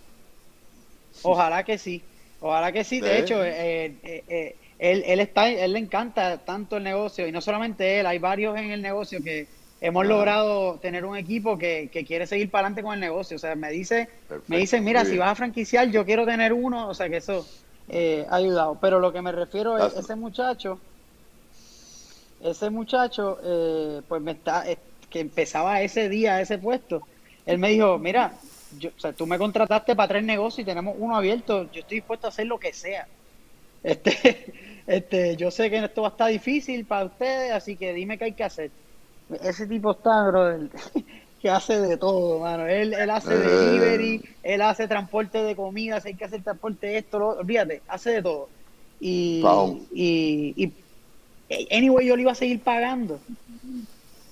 [1.23, 2.03] Ojalá que sí.
[2.41, 6.77] Ojalá que sí, de hecho, eh, eh, eh, él, él, está, él le encanta tanto
[6.77, 9.49] el negocio y no solamente él, hay varios en el negocio que
[9.81, 13.37] hemos logrado tener un equipo que, quiere seguir para adelante con el negocio.
[13.37, 14.09] O sea, me dice,
[14.47, 17.45] me dicen, mira, si vas a franquiciar, yo quiero tener uno, o sea que eso
[17.93, 18.79] ha ayudado.
[18.81, 20.79] Pero lo que me refiero es, ese muchacho,
[22.45, 23.39] ese muchacho,
[24.07, 24.65] pues me está,
[25.11, 27.03] que empezaba ese día, ese puesto,
[27.47, 28.35] él me dijo, mira,
[28.97, 32.27] o sea, tú me contrataste para tres negocios y tenemos uno abierto, yo estoy dispuesto
[32.27, 33.07] a hacer lo que sea.
[33.83, 34.53] Este,
[34.87, 38.25] este, yo sé que esto va a estar difícil para ustedes, así que dime qué
[38.25, 38.71] hay que hacer.
[39.43, 40.69] Ese tipo está, bro,
[41.41, 42.67] que hace de todo, mano.
[42.67, 43.39] Él, él hace Eh.
[43.39, 47.83] delivery, él hace transporte de comida, si hay que hacer transporte de esto, lo, olvídate,
[47.89, 48.49] hace de todo.
[49.01, 49.87] Y, Wow.
[49.93, 50.73] y, y,
[51.75, 53.21] anyway, yo le iba a seguir pagando.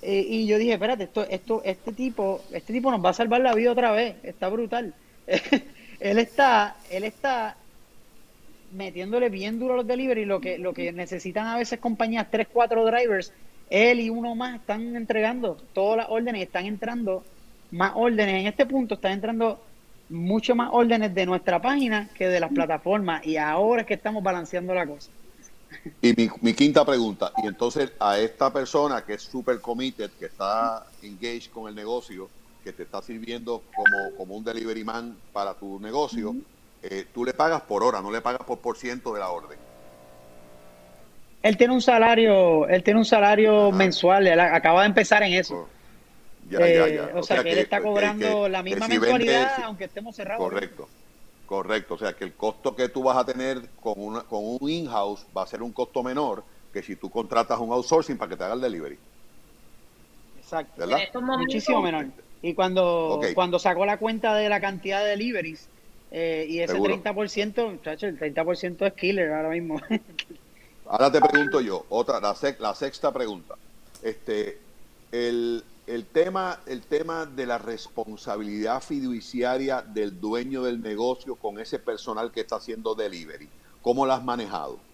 [0.09, 3.41] Eh, y yo dije, espérate, esto, esto, este tipo, este tipo nos va a salvar
[3.41, 4.93] la vida otra vez, está brutal.
[5.99, 7.57] él está, él está
[8.71, 12.85] metiéndole bien duro los delivery, lo que, lo que necesitan a veces compañías, tres, cuatro
[12.85, 13.33] drivers,
[13.69, 17.25] él y uno más están entregando todas las órdenes, están entrando
[17.71, 18.35] más órdenes.
[18.39, 19.61] En este punto están entrando
[20.07, 24.23] mucho más órdenes de nuestra página que de las plataformas y ahora es que estamos
[24.23, 25.11] balanceando la cosa.
[26.01, 30.25] Y mi, mi quinta pregunta, y entonces a esta persona que es super committed, que
[30.25, 32.29] está engaged con el negocio,
[32.63, 36.35] que te está sirviendo como, como un delivery man para tu negocio,
[36.83, 39.57] eh, tú le pagas por hora, no le pagas por por ciento de la orden.
[41.43, 45.55] Él tiene un salario, él tiene un salario mensual, él acaba de empezar en eso.
[45.55, 45.67] Oh,
[46.49, 47.19] Ya, Eh, ya, ya.
[47.19, 50.15] O, sea, que, él está que- cobrando que- la misma si mensualidad, vende- aunque estemos
[50.15, 50.43] cerrados.
[50.43, 50.87] Correcto,
[51.47, 51.95] correcto.
[51.95, 55.25] O sea, que el costo que tú vas a tener con, una, con un in-house
[55.35, 58.43] va a ser un costo menor que si tú contratas un outsourcing para que te
[58.43, 58.99] haga el delivery.
[60.37, 60.73] Exacto.
[60.77, 60.99] ¿Verdad?
[61.39, 62.05] Muchísimo menor.
[62.41, 65.67] Y cuando, cuando sacó la cuenta de la cantidad de deliveries
[66.11, 66.95] eh, y ese Seguro.
[67.01, 69.81] 30%, muchacho, el 30% es killer ahora mismo.
[70.85, 73.55] Ahora te pregunto yo, otra, la, sec- la sexta pregunta.
[74.01, 74.59] Este,
[75.11, 81.79] el, el tema, el tema de la responsabilidad fiduciaria del dueño del negocio con ese
[81.79, 83.49] personal que está haciendo delivery,
[83.81, 84.86] ¿cómo la has manejado?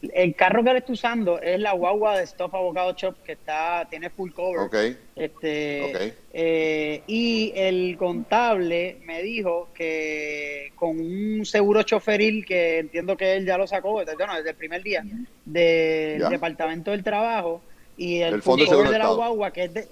[0.00, 3.86] El carro que él está usando es la guagua de Stuff Avocado Shop que está,
[3.90, 4.60] tiene full cover.
[4.60, 4.76] ¿Ok?
[5.16, 6.14] Este, Ok.
[6.32, 13.44] eh, y el contable me dijo que con un seguro choferil que entiendo que él
[13.44, 15.02] ya lo sacó desde, bueno, desde el primer día
[15.44, 16.28] del.
[16.28, 17.60] Departamento del Trabajo
[17.96, 19.88] y el Del full Fondo cover de la guagua que es de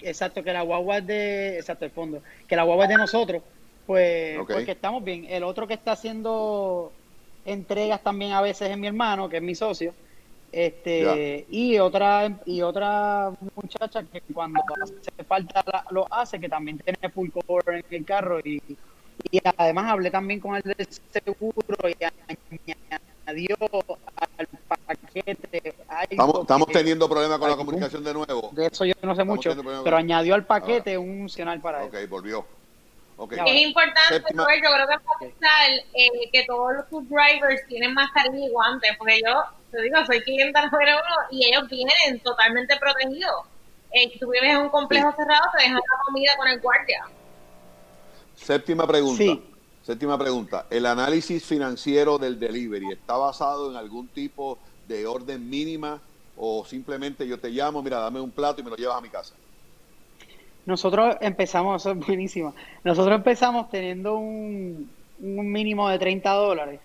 [0.00, 3.42] exacto que la guagua es de exacto el fondo que la guagua es de nosotros
[3.86, 4.50] pues Ok.
[4.50, 6.92] pues que estamos bien el otro que está haciendo
[7.44, 9.94] entregas también a veces es mi hermano que es mi socio.
[10.52, 16.78] Este y otra y otra muchacha que cuando hace falta la- lo hace que también
[16.78, 18.38] tiene full cover en el carro.
[18.44, 18.60] Y,
[19.30, 22.04] y además hablé también con el del seguro y
[23.26, 23.56] añadió
[24.36, 25.62] al paquete
[26.10, 28.50] Estamos, teniendo problemas con la comunicación de nuevo.
[28.52, 31.88] de eso yo no sé Estamos mucho pero añadió al paquete un funcional para él
[31.88, 32.46] Ok, volvió.
[33.16, 38.46] Es importante, Joel, yo creo que enfatizar eh, que todos los food drivers tienen mascarilla
[38.46, 43.46] y guantes, porque yo, te digo, soy clienta número uno y ellos vienen totalmente protegidos.
[43.92, 45.16] Eh, si tú vives en un complejo Sí.
[45.18, 47.04] cerrado, te dejan la comida con el guardia.
[48.34, 49.22] Séptima pregunta.
[49.22, 49.50] Sí.
[49.82, 50.66] Séptima pregunta.
[50.70, 56.00] ¿El análisis financiero del delivery está basado en algún tipo de orden mínima
[56.36, 59.08] o simplemente yo te llamo, mira, dame un plato y me lo llevas a mi
[59.08, 59.34] casa?
[60.66, 62.54] Nosotros empezamos, eso es buenísimo.
[62.84, 66.80] Nosotros empezamos teniendo un, un mínimo de 30 dólares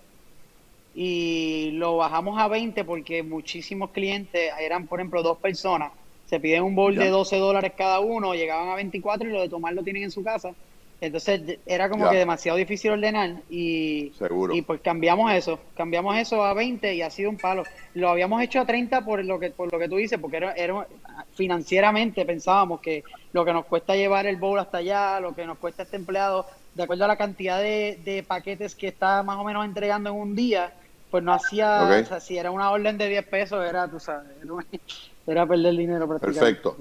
[0.93, 5.93] y lo bajamos a 20 porque muchísimos clientes eran, por ejemplo, dos personas.
[6.25, 7.03] Se piden un bowl Ya.
[7.05, 10.11] de 12 dólares cada uno, llegaban a 24 y lo de tomar lo tienen en
[10.11, 10.55] su casa.
[11.01, 12.11] Entonces era como Ya.
[12.11, 14.53] que demasiado difícil ordenar y, Seguro.
[14.53, 17.63] y pues cambiamos eso, cambiamos eso a 20 y ha sido un palo.
[17.93, 20.51] Lo habíamos hecho a 30 por lo que por lo que tú dices, porque era,
[20.53, 20.85] era
[21.33, 25.57] financieramente pensábamos que lo que nos cuesta llevar el bowl hasta allá, lo que nos
[25.57, 29.43] cuesta este empleado, de acuerdo a la cantidad de, de paquetes que está más o
[29.45, 30.73] menos entregando en un día,
[31.09, 34.31] pues no hacía, o sea, si era una orden de 10 pesos, era, tú sabes,
[35.25, 36.39] era, perder dinero prácticamente.
[36.61, 36.77] Perfecto.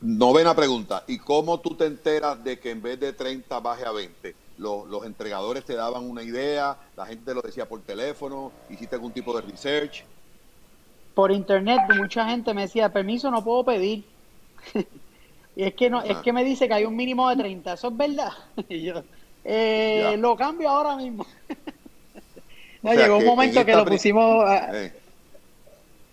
[0.00, 1.04] Novena pregunta.
[1.06, 4.36] ¿Y cómo tú te enteras de que en vez de 30 baje a 20?
[4.56, 8.94] Los, los entregadores te daban una idea, la gente te lo decía por teléfono, hiciste
[8.94, 10.06] algún tipo de research.
[11.14, 14.04] por internet mucha gente me decía, permiso, no puedo pedir.
[15.54, 17.88] y es que no, es que me dice que hay un mínimo de 30, ¿eso
[17.88, 18.32] es verdad?
[18.68, 19.04] y yo,
[19.44, 21.26] eh, lo cambio ahora mismo.
[22.82, 24.44] no, O sea, llegó un momento que lo pusimos...
[24.44, 24.92] a- Eh,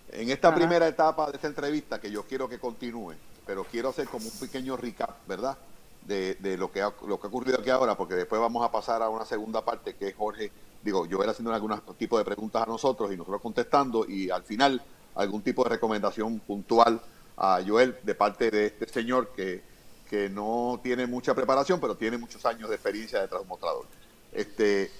[0.08, 0.56] En esta Ajá.
[0.56, 3.14] primera etapa de esta entrevista, que yo quiero que continúe,
[3.46, 5.56] pero quiero hacer como un pequeño recap, ¿verdad?
[6.02, 8.70] De, de lo, que ha, lo que ha ocurrido aquí ahora, porque después vamos a
[8.70, 10.50] pasar a una segunda parte que es Jorge,
[10.82, 14.42] digo, yo era haciendo algún tipo de preguntas a nosotros y nosotros contestando, y al
[14.42, 14.82] final
[15.14, 17.00] algún tipo de recomendación puntual
[17.36, 19.62] a Joel de parte de este señor que,
[20.08, 23.86] que no tiene mucha preparación, pero tiene muchos años de experiencia de un mostrador.
[24.32, 24.90] Este,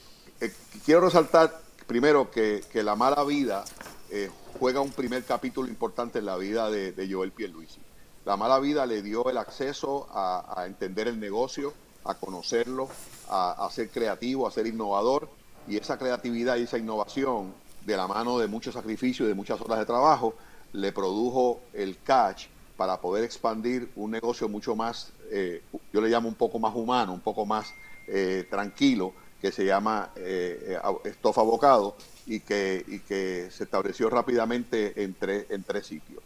[0.40, 0.52] eh,
[0.84, 3.64] quiero resaltar primero que, que la mala vida
[4.10, 7.80] eh, juega un primer capítulo importante en la vida de, de Joel Pierluisi.
[8.24, 12.88] La mala vida le dio el acceso a, entender el negocio, a conocerlo,
[13.28, 15.28] a, ser creativo, a ser innovador
[15.68, 17.52] y esa creatividad y esa innovación,
[17.84, 20.34] de la mano de mucho sacrificio y de muchas horas de trabajo,
[20.72, 22.46] le produjo el catch
[22.78, 27.12] para poder expandir un negocio mucho más, eh, yo le llamo un poco más humano,
[27.12, 27.74] un poco más
[28.06, 35.04] eh, tranquilo, que se llama eh, Estofa Bocado y que, y que se estableció rápidamente
[35.04, 36.23] en, en tres sitios.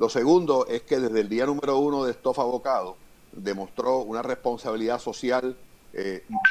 [0.00, 2.96] Lo segundo es que desde el día número uno de Estofa Bocado
[3.32, 5.54] demostró una responsabilidad social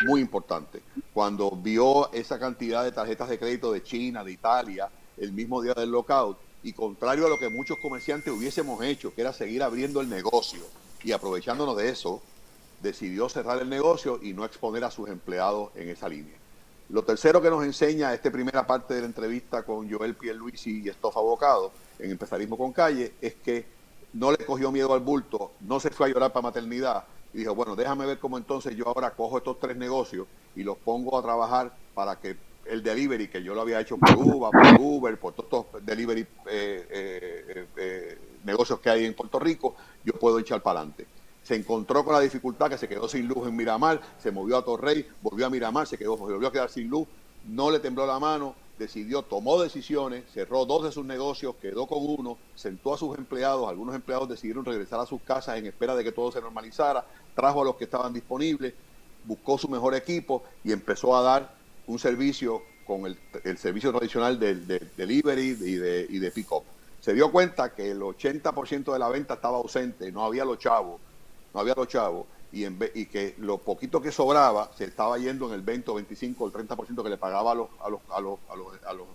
[0.06, 0.84] muy importante.
[1.16, 5.74] Cuando vio esa cantidad de tarjetas de crédito de China, de Italia, el mismo día
[5.74, 10.00] del lockout, y contrario a lo que muchos comerciantes hubiésemos hecho, que era seguir abriendo
[10.00, 10.62] el negocio
[11.04, 12.22] y aprovechándonos de eso,
[12.84, 16.38] decidió cerrar el negocio y no exponer a sus empleados en esa línea.
[16.90, 20.90] Lo tercero que nos enseña esta primera parte de la entrevista con Joel Pierluisi y
[20.90, 23.66] Estofa Bocado en Empezarismo con Calle es que
[24.14, 27.54] no le cogió miedo al bulto, no se fue a llorar para maternidad y dijo,
[27.54, 31.22] bueno, déjame ver cómo entonces yo ahora cojo estos tres negocios y los pongo a
[31.22, 35.34] trabajar para que el delivery, que yo lo había hecho por Uber, por Uber, por
[35.34, 40.62] todos estos delivery eh, eh, eh, negocios que hay en Puerto Rico, yo puedo echar
[40.62, 41.06] para adelante.
[41.44, 44.64] Se encontró con la dificultad que se quedó sin luz en Miramar, se movió a
[44.64, 47.08] Torrey, volvió a Miramar, se quedó, volvió a quedar sin luz,
[47.48, 52.00] no le tembló la mano, decidió, tomó decisiones, cerró dos de sus negocios, quedó con
[52.02, 56.04] uno, sentó a sus empleados, algunos empleados decidieron regresar a sus casas en espera de
[56.04, 58.74] que todo se normalizara, trajo a los que estaban disponibles,
[59.26, 61.54] buscó su mejor equipo y empezó a dar
[61.86, 64.66] un servicio con el, servicio tradicional del,
[64.98, 66.64] delivery y de, y de pick-up.
[67.02, 71.00] Se dio cuenta que el 80% de la venta estaba ausente, no había los chavos,
[71.54, 75.62] no había los chavos, y, que lo poquito que sobraba se estaba yendo en el
[75.62, 78.40] 20 o 25 o el 30% que le pagaba a los, a los, a los,
[78.50, 79.08] a los, a los,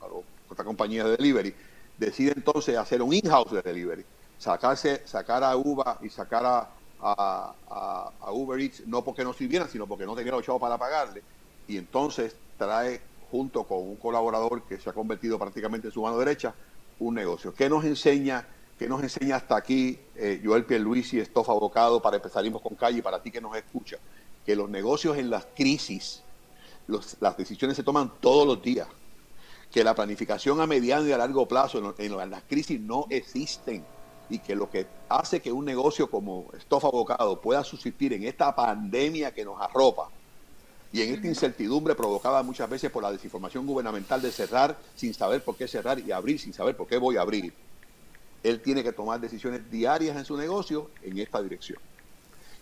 [0.00, 1.54] a los, compañías de delivery.
[1.98, 4.04] Decide entonces hacer un in-house de delivery,
[4.38, 9.68] sacarse, sacar a Uber y sacar a, a, a, Uber Eats, no porque no sirvieran,
[9.68, 11.22] sino porque no tenía los chavos para pagarle
[11.70, 16.18] y entonces trae junto con un colaborador que se ha convertido prácticamente en su mano
[16.18, 16.52] derecha
[16.98, 17.54] un negocio.
[17.54, 18.44] ¿Qué nos enseña,
[18.80, 23.22] qué nos enseña hasta aquí eh, Joel Pierluisi, Estofa Abocado, para Empezaremos con Calle, para
[23.22, 23.98] ti que nos escucha?
[24.46, 26.22] Que los negocios en las crisis,
[27.20, 28.88] las decisiones se toman todos los días.
[29.70, 33.84] Que la planificación a mediano y a largo plazo en, en las crisis no existen
[34.30, 38.56] y que lo que hace que un negocio como Estofa Abocado pueda subsistir en esta
[38.56, 40.08] pandemia que nos arropa
[40.90, 45.44] y en esta incertidumbre provocada muchas veces por la desinformación gubernamental de cerrar sin saber
[45.44, 47.52] por qué cerrar y abrir sin saber por qué voy a abrir,
[48.42, 51.78] él tiene que tomar decisiones diarias en su negocio en esta dirección.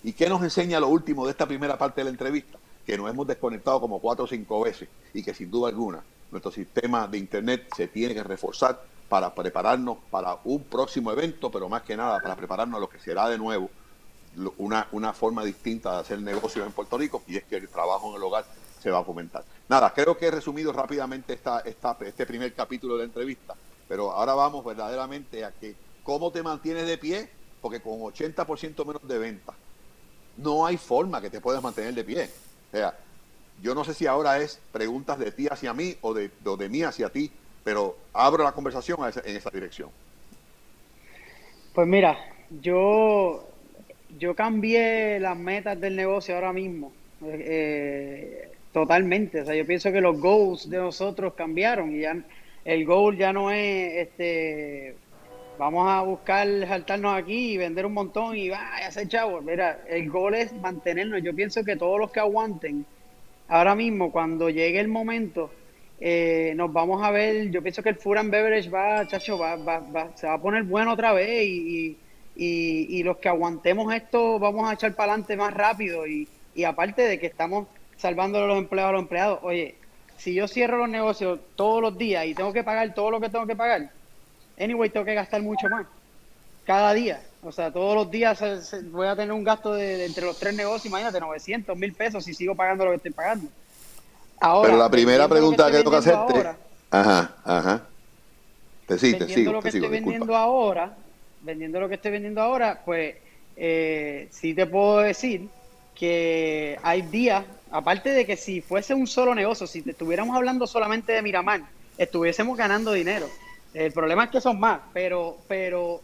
[0.03, 2.59] ¿Y qué nos enseña lo último de esta primera parte de la entrevista?
[2.87, 6.51] Que nos hemos desconectado como cuatro o cinco veces y que sin duda alguna nuestro
[6.51, 11.83] sistema de Internet se tiene que reforzar para prepararnos para un próximo evento, pero más
[11.83, 13.71] que nada para prepararnos a lo que será de nuevo
[14.59, 18.11] una, una forma distinta de hacer negocios en Puerto Rico y es que el trabajo
[18.11, 18.45] en el hogar
[18.81, 19.45] se va a fomentar.
[19.69, 23.55] Nada, creo que he resumido rápidamente esta, esta, este primer capítulo de la entrevista,
[23.89, 27.29] pero ahora vamos verdaderamente a que cómo te mantienes de pie,
[27.61, 29.55] porque con 80% menos de venta,
[30.37, 32.31] no hay forma que te puedas mantener de pie.
[32.69, 32.97] O sea,
[33.63, 36.83] yo no sé si ahora es preguntas de ti hacia mí o de, de mí
[36.83, 37.31] hacia ti,
[37.65, 39.91] pero abro la conversación en esa dirección.
[41.75, 42.19] Pues mira,
[42.61, 43.49] yo
[44.19, 46.93] yo cambié las metas del negocio ahora mismo.
[47.23, 49.43] Eh, totalmente.
[49.43, 52.17] O sea, yo pienso que los goals de nosotros cambiaron y ya
[52.69, 54.95] el goal ya no es este
[55.59, 59.43] vamos a buscar saltarnos aquí y vender un montón y vaya a hacer chavos.
[59.43, 61.21] Mira, el goal es mantenernos.
[61.23, 62.87] Yo pienso que todos los que aguanten
[63.49, 65.51] ahora mismo, cuando llegue el momento,
[65.99, 67.51] eh, nos vamos a ver.
[67.51, 70.63] Yo pienso que el and Beverage va, chacho, va, va, va, se va a poner
[70.63, 71.97] bueno otra vez y
[72.39, 76.29] y, los que aguantemos esto vamos a echar para adelante más rápido y,
[76.65, 79.77] aparte de que estamos salvando a los empleados a los empleados, oye,
[80.19, 83.31] si yo cierro los negocios todos los días y tengo que pagar todo lo que
[83.31, 83.91] tengo que pagar,
[84.59, 85.87] anyway, tengo que gastar mucho más
[86.65, 87.23] cada día.
[87.43, 88.43] O sea, todos los días
[88.91, 92.35] voy a tener un gasto de, entre los tres negocios, imagínate, 900 mil pesos si
[92.35, 93.49] sigo pagando lo que estoy pagando.
[94.41, 96.51] Ahora, Pero la primera pregunta que, que hacerte.
[96.91, 97.87] ajá, ajá.
[98.87, 100.97] Te, sí, te sigo, lo que estoy vendiendo ahora,
[101.43, 103.17] vendiendo lo que estoy vendiendo ahora, pues
[103.57, 105.49] eh, sí te puedo decir
[105.95, 111.13] que hay días, aparte de que si fuese un solo negocio, si estuviéramos hablando solamente
[111.13, 111.63] de Miramar,
[111.97, 113.29] estuviésemos ganando dinero.
[113.75, 116.01] El problema es que son más, pero, pero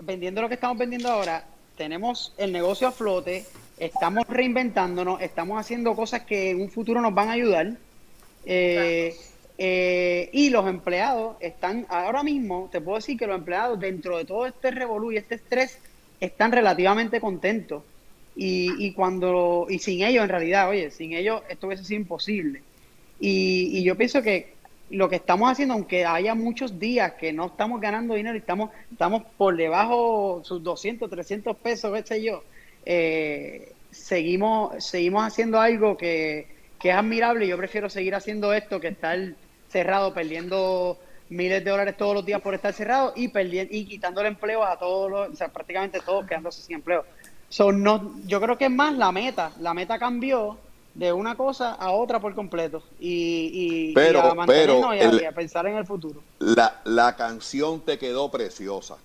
[0.00, 1.44] vendiendo lo que estamos vendiendo ahora,
[1.76, 3.44] tenemos el negocio a flote,
[3.78, 7.72] estamos reinventándonos, estamos haciendo cosas que en un futuro nos van a ayudar.
[8.44, 9.16] Eh,
[9.58, 14.24] eh, y los empleados están, ahora mismo, te puedo decir que los empleados dentro de
[14.24, 15.78] todo este revolú y este estrés
[16.20, 17.82] están relativamente contentos.
[18.36, 22.62] Y, y, cuando, y sin ellos en realidad, oye, sin ellos esto hubiese sido imposible.
[23.18, 24.56] Y, y yo pienso que
[24.90, 28.70] lo que estamos haciendo, aunque haya muchos días que no estamos ganando dinero y estamos,
[28.90, 32.44] estamos por debajo sus 200, 300 pesos, qué yo,
[32.84, 36.46] eh, seguimos, seguimos haciendo algo que,
[36.78, 39.18] que es admirable y yo prefiero seguir haciendo esto que estar
[39.68, 44.28] cerrado, perdiendo miles de dólares todos los días por estar cerrado y perdiendo y quitándole
[44.28, 47.04] empleo a todos los, o sea, prácticamente todos quedándose sin empleo.
[47.48, 49.52] Son no, yo creo que es más la meta.
[49.60, 50.58] La meta cambió
[50.94, 55.10] de una cosa a otra por completo y, y, Pero- a mantenernos pero y a-
[55.10, 56.22] el- y a pensar en el futuro.
[56.38, 58.96] La, la canción te quedó preciosa.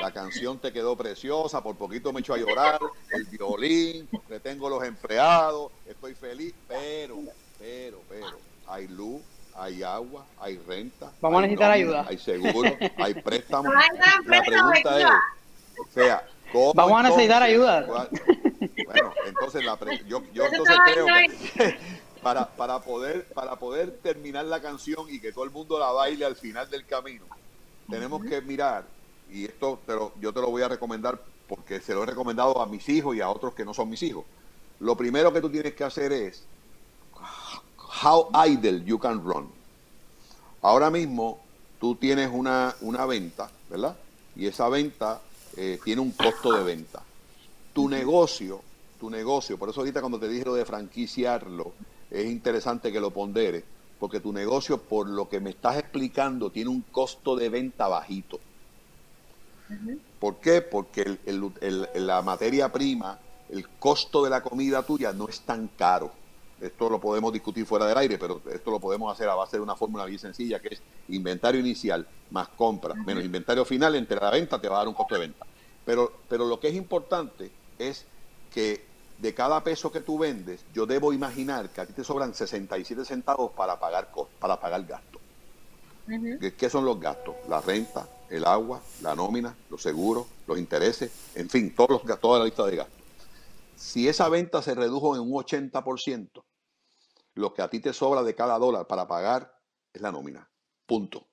[0.00, 2.80] La canción te quedó preciosa, por poquito me echó a llorar,
[3.12, 7.18] el violín, retengo los empleados, estoy feliz, pero,
[7.58, 8.38] pero, pero,
[8.68, 9.20] hay luz,
[9.54, 11.12] hay agua, hay renta.
[11.20, 12.06] Vamos a necesitar nómina, ayuda.
[12.08, 13.72] Hay seguro, hay préstamos.
[13.72, 13.82] La
[14.24, 15.06] préstamo, pregunta es,
[15.78, 17.86] o sea, ¿cómo Vamos a necesitar ayuda.
[17.86, 18.10] cuál-
[18.84, 21.76] Bueno, entonces la pre- yo, yo entonces creo que
[22.22, 26.24] para, para poder para poder terminar la canción y que todo el mundo la baile
[26.24, 27.26] al final del camino,
[27.88, 28.86] tenemos que mirar
[29.28, 32.60] y esto te lo- yo te lo voy a recomendar porque se lo he recomendado
[32.60, 34.24] a mis hijos y a otros que no son mis hijos.
[34.80, 36.46] Lo primero que tú tienes que hacer es
[38.04, 39.50] how idle you can run.
[40.62, 41.38] Ahora mismo
[41.80, 43.96] tú tienes una, una venta, ¿verdad?
[44.34, 45.20] Y esa venta
[45.56, 47.08] eh, tiene un costo de venta.
[47.72, 48.64] Tu negocio,
[48.98, 51.76] tu negocio, por eso ahorita cuando te dije lo de franquiciarlo,
[52.10, 53.66] es interesante que lo ponderes,
[53.98, 58.42] porque tu negocio, por lo que me estás explicando, tiene un costo de venta bajito.
[60.18, 60.62] ¿Por qué?
[60.62, 65.44] Porque el- el- el- la materia prima, el costo de la comida tuya no es
[65.44, 66.18] tan caro.
[66.58, 69.62] Esto lo podemos discutir fuera del aire, pero esto lo podemos hacer a base de
[69.62, 74.30] una fórmula bien sencilla, que es inventario inicial más compra, menos inventario final, entre la
[74.30, 75.45] venta te va a dar un costo de venta.
[75.86, 78.04] Pero, pero lo que es importante es
[78.50, 78.84] que
[79.18, 83.04] de cada peso que tú vendes, yo debo imaginar que a ti te sobran 67
[83.04, 84.10] centavos para pagar,
[84.40, 85.22] para pagar gastos.
[86.08, 86.38] Ujú.
[86.40, 87.36] ¿Qué, qué son los gastos?
[87.48, 92.40] La renta, el agua, la nómina, los seguros, los intereses, en fin, todos los, toda
[92.40, 93.06] la lista de gastos.
[93.76, 96.44] Si esa venta se redujo en un 80%,
[97.34, 99.56] lo que a ti te sobra de cada dólar para pagar
[99.92, 100.50] es la nómina.
[100.84, 101.28] Punto.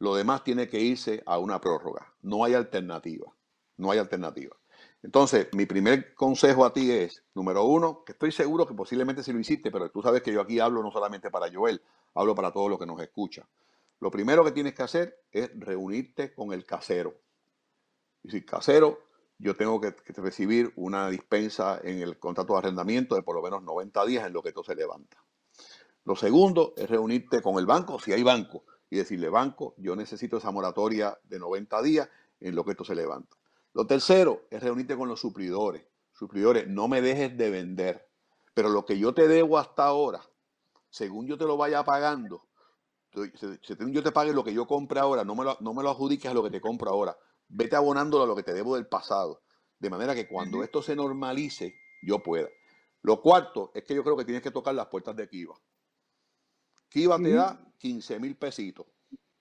[0.00, 2.12] Lo demás tiene que irse a una prórroga.
[2.22, 3.32] No hay alternativa.
[3.76, 4.56] No hay alternativa.
[5.02, 9.32] Entonces, mi primer consejo a ti es, número uno, que estoy seguro que posiblemente si
[9.32, 11.82] lo hiciste, pero tú sabes que yo aquí hablo no solamente para Joel,
[12.14, 13.44] hablo para todos los que nos escuchan.
[14.00, 17.14] Lo primero que tienes que hacer es reunirte con el casero.
[18.22, 18.98] Y si casero,
[19.38, 23.42] yo tengo que, que recibir una dispensa en el contrato de arrendamiento de por lo
[23.42, 25.22] menos 90 días en lo que esto se levanta.
[26.04, 30.36] Lo segundo es reunirte con el banco, si hay banco, y decirle, banco, yo necesito
[30.36, 32.08] esa moratoria de 90 días
[32.40, 33.36] en lo que esto se levanta.
[33.74, 35.84] Lo tercero es reunirte con los suplidores.
[36.12, 38.08] Suplidores, no me dejes de vender,
[38.54, 40.22] pero lo que yo te debo hasta ahora,
[40.88, 42.46] según yo te lo vaya pagando,
[43.62, 45.90] según yo te pague lo que yo compre ahora, no me lo, no me lo
[45.90, 47.16] adjudiques a lo que te compro ahora.
[47.48, 49.42] Vete abonándolo a lo que te debo del pasado.
[49.80, 52.48] De manera que cuando esto se normalice, yo pueda.
[53.02, 55.54] Lo cuarto es que yo creo que tienes que tocar las puertas de Kiva.
[56.88, 58.86] Kiva te da 15 mil pesitos.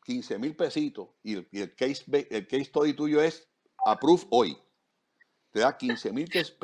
[0.04, 1.10] 15 mil pesitos.
[1.22, 3.48] Y el, y el case, el case study tuyo es
[3.86, 4.58] approve hoy.
[5.52, 6.58] Te da 15 mil pesitos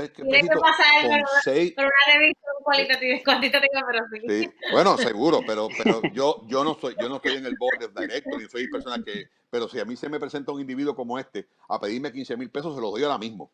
[0.59, 4.19] pasar con 6, con una revisión cualitativa y cuantitativa, pero sí.
[4.27, 7.83] Sí, bueno, seguro, pero, pero yo, yo no soy, yo no estoy en el board
[7.83, 10.95] of director, ni soy persona que, pero si a mí se me presenta un individuo
[10.95, 13.51] como este a pedirme 15 mil pesos, se los doy ahora mismo.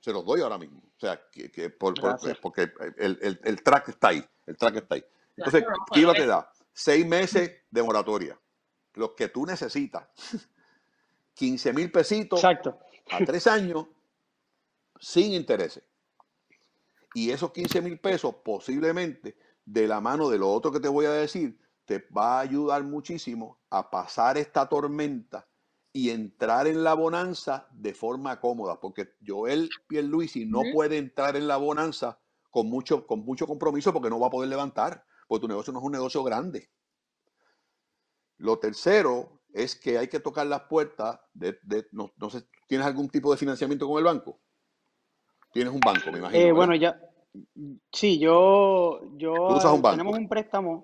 [0.00, 0.78] Se los doy ahora mismo.
[0.78, 1.94] O sea, que, que por,
[2.40, 5.04] porque el, el, el track está ahí, el track está ahí.
[5.36, 8.38] Entonces, no, Kiva pero te da seis meses de moratoria,
[8.94, 10.08] los que tú necesitas,
[11.34, 12.78] 15 mil pesitos Exacto.
[13.12, 13.86] A tres años
[15.00, 15.84] sin intereses.
[17.14, 21.06] Y esos 15 mil pesos posiblemente de la mano de lo otro que te voy
[21.06, 25.48] a decir, te va a ayudar muchísimo a pasar esta tormenta
[25.92, 31.46] y entrar en la bonanza de forma cómoda, porque Joel Pierluisi no puede entrar en
[31.46, 32.18] la bonanza
[32.50, 35.80] con mucho, con mucho compromiso porque no va a poder levantar, porque tu negocio no
[35.80, 36.70] es un negocio grande.
[38.38, 42.86] Lo tercero es que hay que tocar las puertas de, de- no, no sé, ¿tienes
[42.86, 44.38] algún tipo de financiamiento con el banco?
[45.52, 46.42] Tienes un banco, me imagino.
[46.42, 46.98] Eh, bueno, ya,
[47.92, 49.98] sí, yo, yo Tú usas un banco.
[49.98, 50.82] tenemos un préstamo.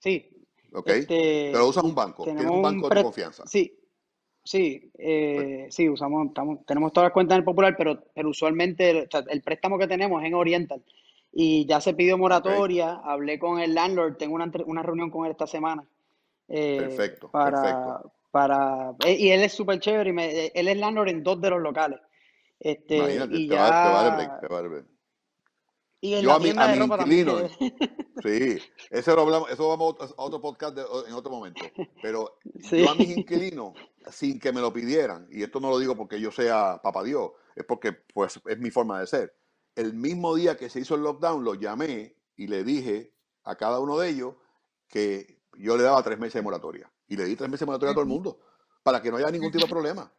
[0.00, 0.28] Sí,
[0.72, 0.88] ¿ok?
[0.88, 3.46] este, Pero usas un banco, tienes un banco de confianza.
[3.46, 3.78] Sí,
[4.42, 9.08] sí, eh, sí, usamos, estamos, tenemos todas las cuentas en el Popular, pero, pero usualmente
[9.30, 10.82] el, préstamo que tenemos es en Oriental.
[11.30, 15.30] Y ya se pidió moratoria, hablé con el landlord, tengo una, una reunión con él
[15.30, 15.86] esta semana.
[16.48, 18.15] eh, Perfecto, para, perfecto.
[18.30, 21.50] Para, eh, y él es súper chévere, y me- él es landlord en dos de
[21.50, 22.00] los locales.
[22.58, 24.70] Este, Imagínate, y te va, te va a dar ya, break, te va a dar
[24.70, 24.86] break.
[26.00, 29.96] Y en Yo la a, mi, a inquilinos, que- sí, eso lo hablamos, eso vamos
[30.00, 31.62] a otro podcast de- en otro momento.
[32.02, 32.84] Pero Sí.
[32.84, 33.72] yo a mis inquilinos,
[34.10, 37.30] sin que me lo pidieran, y esto no lo digo porque yo sea papá Dios,
[37.54, 39.36] es porque pues es mi forma de ser.
[39.74, 43.12] El mismo día que se hizo el lockdown, lo llamé y le dije
[43.44, 44.34] a cada uno de ellos
[44.88, 46.90] que yo le daba tres meses de moratoria.
[47.08, 48.40] Y le di tres meses de moratoria a todo el mundo,
[48.82, 50.12] para que no haya ningún tipo de problema.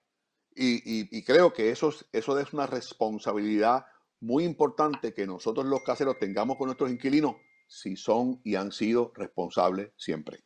[0.56, 3.86] Y, y- y creo que eso es, eso es una responsabilidad
[4.20, 7.36] muy importante que nosotros los caseros tengamos con nuestros inquilinos
[7.68, 10.44] si son y han sido responsables siempre.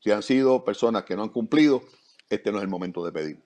[0.00, 1.82] Si han sido personas que no han cumplido,
[2.28, 3.44] este no es el momento de pedir.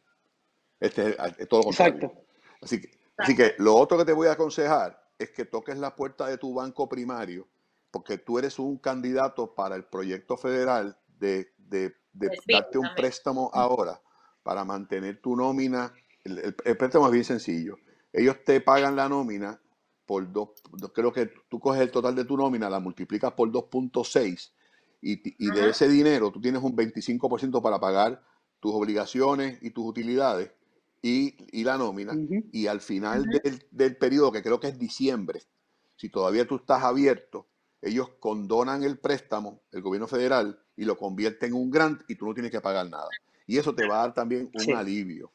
[0.78, 1.94] Este es, es todo lo contrario.
[1.96, 2.22] Exacto.
[2.62, 5.94] Así que, así que lo otro que te voy a aconsejar es que toques la
[5.94, 7.46] puerta de tu banco primario,
[7.90, 12.94] porque tú eres un candidato para el proyecto federal de, de- de sí, darte un
[12.94, 14.02] préstamo ahora
[14.42, 15.92] para mantener tu nómina.
[16.24, 17.76] El, el- el préstamo es bien sencillo.
[18.12, 19.60] Ellos te pagan la nómina
[20.06, 20.50] por dos,
[20.92, 24.52] creo que tú coges el total de tu nómina, la multiplicas por 2.6
[25.00, 28.22] y, y de ese dinero tú tienes un 25% para pagar
[28.58, 30.50] tus obligaciones y tus utilidades
[31.02, 32.20] y, y la nómina.
[32.52, 35.42] Y al final del, del periodo, que creo que es diciembre,
[35.96, 37.46] si todavía tú estás abierto,
[37.82, 42.26] ellos condonan el préstamo, el gobierno federal, y lo convierten en un grant y tú
[42.26, 43.10] no tienes que pagar nada.
[43.46, 44.72] Y eso te va a dar también un Sí.
[44.74, 45.32] alivio.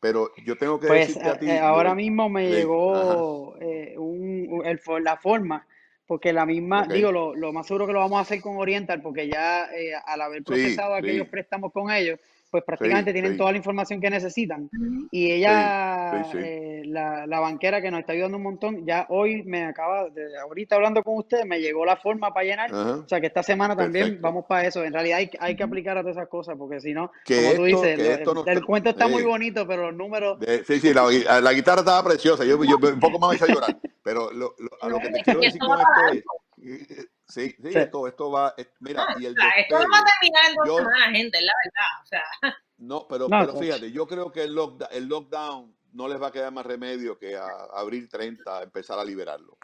[0.00, 3.94] Pero yo tengo que Pues decirte a eh, ti, eh, ahora mismo me llegó eh,
[3.98, 5.66] un, el, la forma,
[6.06, 9.02] porque la misma, digo, lo, lo más seguro que lo vamos a hacer con Oriental,
[9.02, 11.30] porque ya eh, al haber Sí, procesado aquellos sí.
[11.30, 12.18] préstamos con ellos,
[12.50, 14.68] pues Sí, prácticamente tienen sí, toda la información que necesitan.
[15.10, 16.38] Y ella, sí, sí.
[16.44, 20.36] eh, la, la banquera que nos está ayudando un montón, ya hoy me acaba, de,
[20.38, 22.70] ahorita hablando con usted, me llegó la forma para llenar.
[22.74, 24.26] Ajá, O sea que esta semana también perfecto.
[24.26, 24.84] vamos para eso.
[24.84, 27.36] En realidad hay, que- hay que aplicar a todas esas cosas, porque si no, Que
[27.36, 30.40] como tú esto, dices, que esto no el, cuento está muy bonito, pero los números...
[30.40, 32.44] De- sí, sí, la, la guitarra estaba preciosa.
[32.44, 33.76] Yo, yo un poco más me hice llorar.
[34.10, 37.08] Pero lo, lo- a lo que te quiero que decir esto con esto es.
[37.28, 37.78] Sí, sí, Sí.
[37.78, 38.54] esto, esto va.
[38.56, 41.08] es- mira, y el O sea, esto no va a terminar en dos Yo, semanas,
[41.12, 42.02] gente, es la verdad.
[42.02, 46.08] O sea, no, pero, No, pero fíjate, yo creo que el lockdown, el lockdown no
[46.08, 49.56] les va a quedar más remedio que a abril 30 empezar a liberarlo.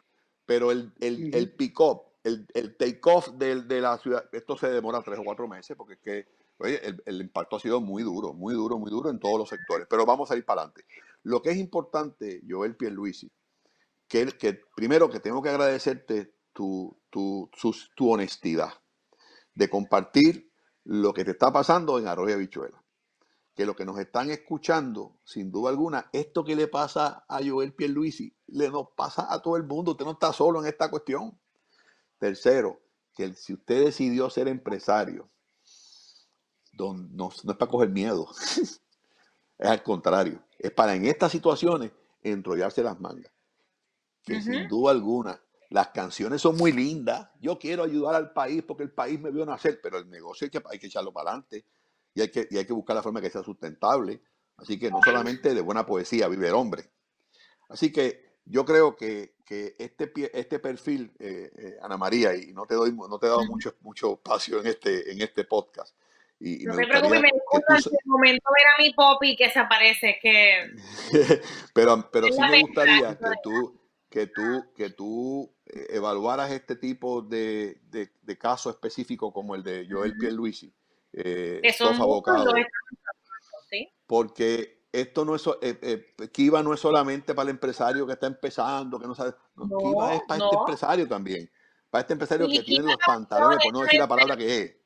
[0.44, 5.02] Pero el, el, el pick-up, el, el take-off de, de la ciudad, esto se demora
[5.02, 6.28] tres o cuatro meses porque es que,
[6.58, 9.48] oye, el, el impacto ha sido muy duro, muy duro, muy duro en todos los
[9.48, 9.88] sectores.
[9.90, 10.84] Pero vamos a ir para adelante.
[11.24, 13.28] Lo que es importante, Joel Pierluisi,
[14.08, 17.50] que, primero que tengo que agradecerte tu, tu,
[17.94, 18.72] tu honestidad
[19.54, 20.52] de compartir
[20.84, 22.82] lo que te está pasando en Arroyo Bichuela.
[23.54, 27.74] Que lo que nos están escuchando, sin duda alguna, esto que le pasa a Joel
[27.74, 29.92] Pierluisi, le nos pasa a todo el mundo.
[29.92, 31.38] Usted no está solo en esta cuestión.
[32.18, 32.80] Tercero,
[33.14, 35.30] que si usted decidió ser empresario,
[36.72, 38.28] don- no, no es para coger miedo,
[39.58, 41.92] es al contrario, es para en estas situaciones
[42.22, 43.32] enrollarse las mangas
[44.26, 47.28] que sin duda alguna las canciones son muy lindas.
[47.40, 50.50] Yo quiero ayudar al país porque el país me vio nacer, pero el negocio hay
[50.50, 51.64] que, hay que echarlo para adelante
[52.14, 54.20] y hay, que, y hay que buscar la forma que sea sustentable.
[54.58, 56.90] Así que no solamente de buena poesía vive el hombre.
[57.68, 62.64] Así que yo creo que, que este, este perfil, eh, eh, Ana María, y no
[62.64, 65.94] te doy, no te he dado mucho, mucho espacio en este, en este podcast.
[66.38, 69.50] Y, No me te preocupes, me tú, en el momento ver a mi popi que
[69.50, 70.70] se aparece, que
[71.74, 73.85] pero, pero sí me gustaría que tú,
[74.16, 79.62] que tú, que tú eh, evaluaras este tipo de, de, de casos específicos como el
[79.62, 80.16] de Joel.
[80.16, 80.74] Pierluisi,
[81.12, 82.54] eh, Que son estados,
[83.68, 83.92] ¿sí?
[84.06, 88.26] porque esto no es, eh, eh, Kiva no es solamente para el empresario que está
[88.26, 91.50] empezando, que no sabe, no, Kiva es No, para este empresario también,
[91.90, 94.76] para este empresario que tiene los pantalones, por no decir la palabra que es.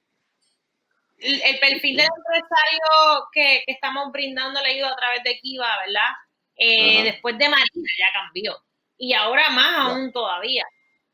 [1.18, 2.12] el, el perfil del ¿sí?
[2.16, 6.10] empresario que, que estamos brindando la ayuda a través de Kiva, ¿verdad?
[6.56, 8.60] Eh, después de Marina ya cambió.
[9.02, 10.64] Y ahora más aún todavía.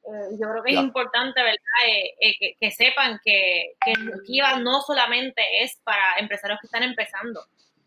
[0.05, 1.59] Eh, yo creo que es importante, ¿verdad?
[1.89, 3.93] Eh, eh, que, que sepan que, que
[4.25, 7.41] Kiva no solamente es para empresarios que están empezando.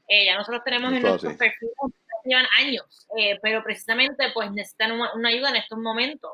[0.09, 1.73] Ya nosotros tenemos en nuestros perfiles
[2.23, 3.07] que llevan años,
[3.43, 6.31] pero precisamente pues necesitan una, una ayuda en estos momentos,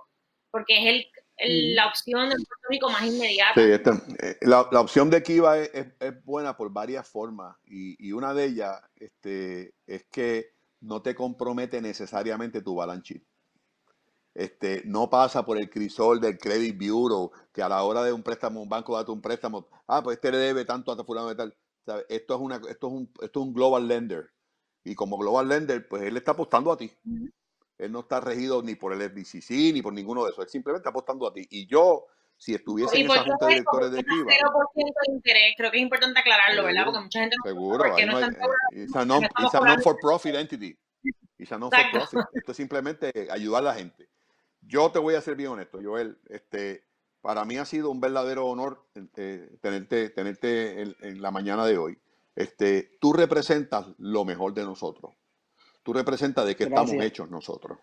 [0.50, 1.76] porque es el, el- Ujú.
[1.76, 3.62] la opción de Puerto Rico más inmediata.
[3.62, 3.92] este,
[4.42, 8.34] la, la opción de Kiva es, es- es buena por varias formas y, y una
[8.34, 13.24] de ellas este, es que no te compromete necesariamente tu balance sheet.
[14.36, 18.22] Este, no pasa por el crisol del credit bureau que a la hora de un
[18.22, 21.36] préstamo, un banco date un préstamo, ah, pues este le debe tanto a fulano de
[21.36, 21.58] tal.
[21.86, 22.06] ¿Sabe?
[22.10, 24.30] Esto es una, esto es un, esto es un global lender
[24.86, 26.92] y como global lender, pues él está apostando a ti.
[27.78, 30.46] Él no está regido ni por el FDCC ni por ninguno de esos.
[30.46, 31.46] Él simplemente está apostando a ti.
[31.50, 32.06] Y yo,
[32.38, 33.72] si estuviese ¿Y en esa junta de es eso?
[33.72, 35.54] directores de Kiva, 0% de interés.
[35.58, 36.86] Creo que es importante aclararlo, ¿verdad?
[36.86, 40.78] Porque seguro, mucha gente no seguro, no no eh, non, non-for-profit entity.
[41.38, 42.20] It's a non-for-profit.
[42.34, 44.08] Esto es simplemente ayudar a la gente.
[44.68, 46.18] Yo te voy a ser bien honesto, Joel.
[46.28, 46.86] Este,
[47.22, 48.86] para mí ha sido un verdadero honor
[49.16, 51.98] eh, tenerte, tenerte en, la mañana de hoy.
[52.36, 55.14] Este, tú representas lo mejor de nosotros.
[55.84, 57.78] Tú representas de qué estamos hechos nosotros.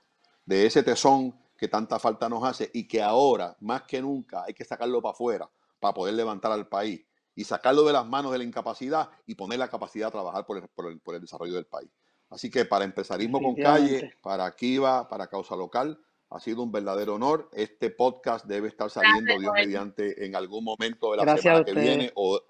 [0.45, 4.55] De ese tesón que tanta falta nos hace y que ahora, más que nunca, hay
[4.55, 7.05] que sacarlo para afuera para poder levantar al país
[7.35, 10.59] y sacarlo de las manos de la incapacidad y poner la capacidad a trabajar por
[10.59, 11.91] el, desarrollo del país.
[12.29, 15.99] Así que para Empresarismo con Calle, para Kiva, para Causa Local,
[16.35, 17.49] ha sido un verdadero honor.
[17.53, 22.13] Este podcast debe estar saliendo, Dios mediante, en algún momento de la semana que viene
[22.15, 22.41] o,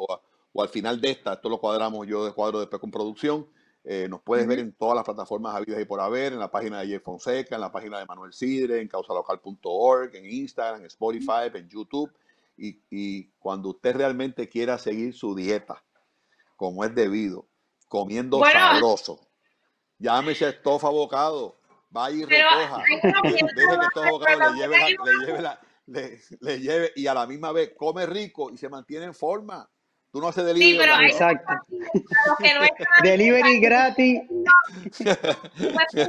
[0.59, 1.35] al final de esta.
[1.35, 3.47] Esto lo cuadramos yo de cuadro después con producción.
[3.85, 6.81] Eh, nos puedes ver en todas las plataformas habidas y por haber, en la página
[6.81, 11.51] de Jay Fonseca, en la página de Manuel Sidre, en causalocal.org, en Instagram, en Spotify,
[11.53, 12.13] en YouTube
[12.57, 15.83] y, cuando usted realmente quiera seguir su dieta
[16.57, 17.49] como es debido,
[17.89, 19.19] comiendo sabroso,
[19.99, 21.59] llámese estofa bocado,
[21.93, 22.83] vaya y recoja,
[23.25, 25.43] deje que estofa bocado le lleve, le, lleve
[25.87, 29.69] le, le lleve y a la misma vez come rico y se mantiene en forma.
[30.13, 30.73] Tú no haces delivery.
[30.73, 31.53] Sí, pero hay Exacto.
[32.39, 32.61] Que no
[33.03, 34.21] delivery gratis.
[34.29, 34.53] No,
[35.95, 36.03] ese,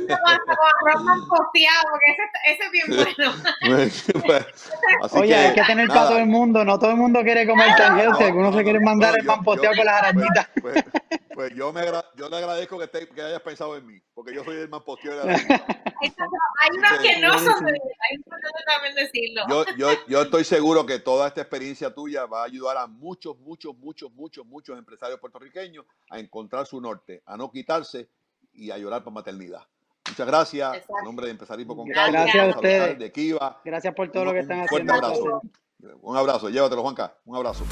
[2.46, 2.88] es bien
[4.26, 4.46] bueno.
[5.12, 6.66] Oye, hay que tener para todo el mundo.
[6.66, 8.14] No todo el mundo quiere comer tanguero.
[8.16, 10.50] Si algunos se quieren mandar el pan posteado con las arañitas.
[10.62, 11.22] Pues, pues,
[11.56, 11.82] yo, me,
[12.16, 14.02] yo le agradezco que, te, que hayas pensado en mí.
[14.14, 18.18] Porque yo soy el más posteado de la Hay unas que no son de hay
[18.18, 19.44] que también decirlo.
[19.50, 23.38] Yo, yo, yo estoy seguro que toda esta experiencia tuya va a ayudar a muchos,
[23.40, 28.10] muchos, muchos muchos, muchos, empresarios puertorriqueños a encontrar su norte, a no quitarse
[28.54, 29.64] y a llorar por maternidad.
[30.08, 30.76] Muchas gracias.
[30.76, 33.00] En nombre de Empresarismo con Gracias, gracias a ustedes.
[33.00, 33.62] De Kiva.
[33.64, 34.94] Gracias por todo lo que están haciendo.
[34.94, 35.42] Un abrazo.
[36.02, 36.50] Un abrazo.
[36.50, 37.18] Llévatelo, Juanca.
[37.26, 37.64] Un abrazo.